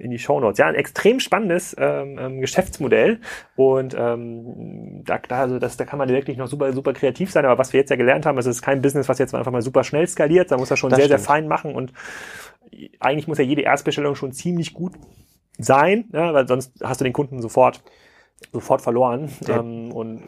[0.00, 0.58] in die Show Notes.
[0.58, 3.20] Ja, ein extrem spannendes ähm, ähm, Geschäftsmodell
[3.56, 7.46] und ähm, da, da, also das, da kann man wirklich noch super super kreativ sein.
[7.46, 9.62] Aber was wir jetzt ja gelernt haben, es ist kein Business, was jetzt einfach mal
[9.62, 10.50] super schnell skaliert.
[10.50, 11.20] Da muss er schon das sehr stimmt.
[11.20, 11.94] sehr fein machen und
[13.00, 14.92] eigentlich muss ja jede Erstbestellung schon ziemlich gut
[15.58, 17.82] sein, ja, weil sonst hast du den Kunden sofort
[18.52, 19.30] sofort verloren.
[19.46, 19.58] Ja.
[19.60, 20.22] Ähm, und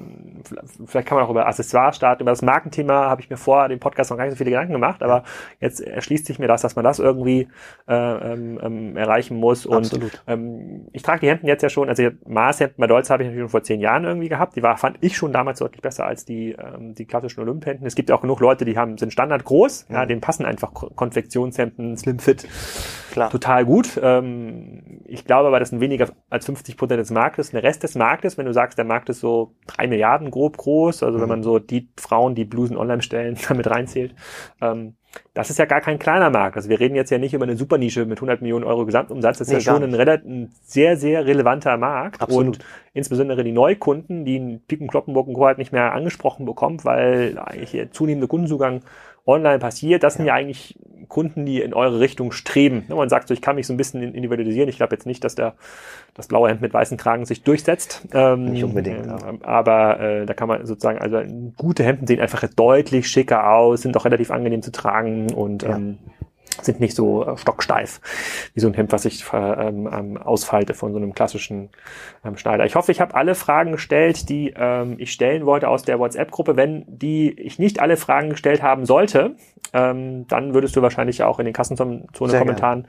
[0.87, 2.23] vielleicht kann man auch über Accessoires starten.
[2.23, 4.73] Über das Markenthema habe ich mir vor dem Podcast noch gar nicht so viele Gedanken
[4.73, 5.25] gemacht, aber
[5.61, 7.49] jetzt erschließt sich mir das, dass man das irgendwie
[7.89, 9.67] äh, ähm, ähm erreichen muss.
[9.67, 10.23] Und Absolut.
[10.27, 13.45] Ähm, ich trage die Hemden jetzt ja schon, also Maßhemden bei Dolz habe ich natürlich
[13.45, 14.57] schon vor zehn Jahren irgendwie gehabt.
[14.57, 17.87] Die war, fand ich schon damals deutlich besser als die, ähm, die klassischen Olymphemden.
[17.87, 19.95] Es gibt auch genug Leute, die haben, sind Standard groß, mhm.
[19.95, 22.47] ja, denen passen einfach Konfektionshemden, Slim Fit
[23.13, 23.31] Klar.
[23.31, 23.99] total gut.
[24.03, 27.51] Ähm, ich glaube aber, das sind weniger als 50 Prozent des Marktes.
[27.51, 28.06] Der Rest des Marktes,
[28.37, 31.23] wenn du sagst, der Markt ist so drei Milliarden grob groß, also mhm.
[31.23, 34.15] wenn man so die Frauen, die Blusen online stellen, damit reinzählt,
[34.61, 34.95] ähm,
[35.35, 36.57] das ist ja gar kein kleiner Markt.
[36.57, 39.39] Also wir reden jetzt ja nicht über eine Supernische mit 100 Millionen Euro Gesamtumsatz.
[39.39, 42.21] Das ist nee, ja schon ein, relativ, ein sehr, sehr relevanter Markt.
[42.21, 42.59] Absolut.
[42.59, 45.47] Und insbesondere die Neukunden, die in Piken, Kloppenburg und Co.
[45.47, 48.83] halt nicht mehr angesprochen bekommt, weil eigentlich zunehmende Kundenzugang
[49.27, 50.17] online passiert, das ja.
[50.19, 52.85] sind ja eigentlich Kunden, die in eure Richtung streben.
[52.89, 54.69] Man sagt so, ich kann mich so ein bisschen individualisieren.
[54.69, 55.55] Ich glaube jetzt nicht, dass der
[56.15, 58.09] das blaue Hemd mit weißen Kragen sich durchsetzt.
[58.13, 59.07] Ähm, nicht unbedingt.
[59.07, 61.23] Ähm, aber äh, da kann man sozusagen, also
[61.57, 65.77] gute Hemden sehen einfach deutlich schicker aus, sind auch relativ angenehm zu tragen und ja.
[65.77, 65.99] ähm,
[66.63, 68.01] sind nicht so äh, stocksteif
[68.55, 71.71] wie so ein Hemd, was ich äh, ähm, ähm, ausfalte von so einem klassischen
[72.25, 72.65] ähm, Schneider.
[72.65, 76.57] Ich hoffe, ich habe alle Fragen gestellt, die ähm, ich stellen wollte aus der WhatsApp-Gruppe.
[76.57, 79.37] Wenn die ich nicht alle Fragen gestellt haben sollte,
[79.73, 82.87] ähm, dann würdest du wahrscheinlich auch in den Kassenzone-Kommentaren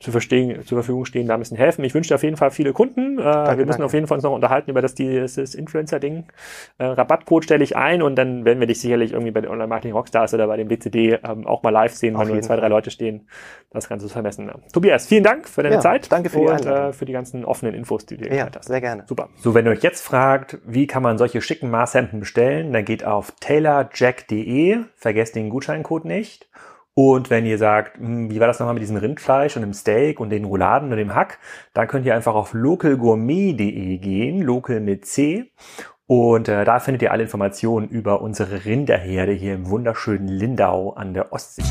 [0.00, 1.84] zur, Verstehen, zur Verfügung stehen, da ein bisschen helfen.
[1.84, 3.18] Ich wünsche dir auf jeden Fall viele Kunden.
[3.18, 3.84] Äh, danke, wir müssen danke.
[3.84, 6.24] auf jeden Fall uns noch unterhalten über das, dieses Influencer-Ding.
[6.78, 10.34] Äh, Rabattcode stelle ich ein und dann werden wir dich sicherlich irgendwie bei den Online-Marketing-Rockstars
[10.34, 13.28] oder bei dem BCD ähm, auch mal live sehen, wenn nur zwei, drei Leute stehen.
[13.70, 14.50] Das kannst du vermessen.
[14.72, 16.10] Tobias, vielen Dank für deine ja, Zeit.
[16.12, 18.66] Danke für die und äh, für die ganzen offenen Infos, die du ja, hast.
[18.66, 19.04] sehr gerne.
[19.06, 19.28] Super.
[19.36, 23.04] So, wenn ihr euch jetzt fragt, wie kann man solche schicken Maßhemden bestellen, dann geht
[23.04, 26.48] auf taylorjack.de, vergesst den Gutscheincode nicht
[26.98, 30.18] und wenn ihr sagt, hm, wie war das nochmal mit diesem Rindfleisch und dem Steak
[30.18, 31.38] und den Rouladen und dem Hack,
[31.74, 35.52] dann könnt ihr einfach auf localgourmet.de gehen, local mit C.
[36.06, 41.12] Und äh, da findet ihr alle Informationen über unsere Rinderherde hier im wunderschönen Lindau an
[41.12, 41.64] der Ostsee.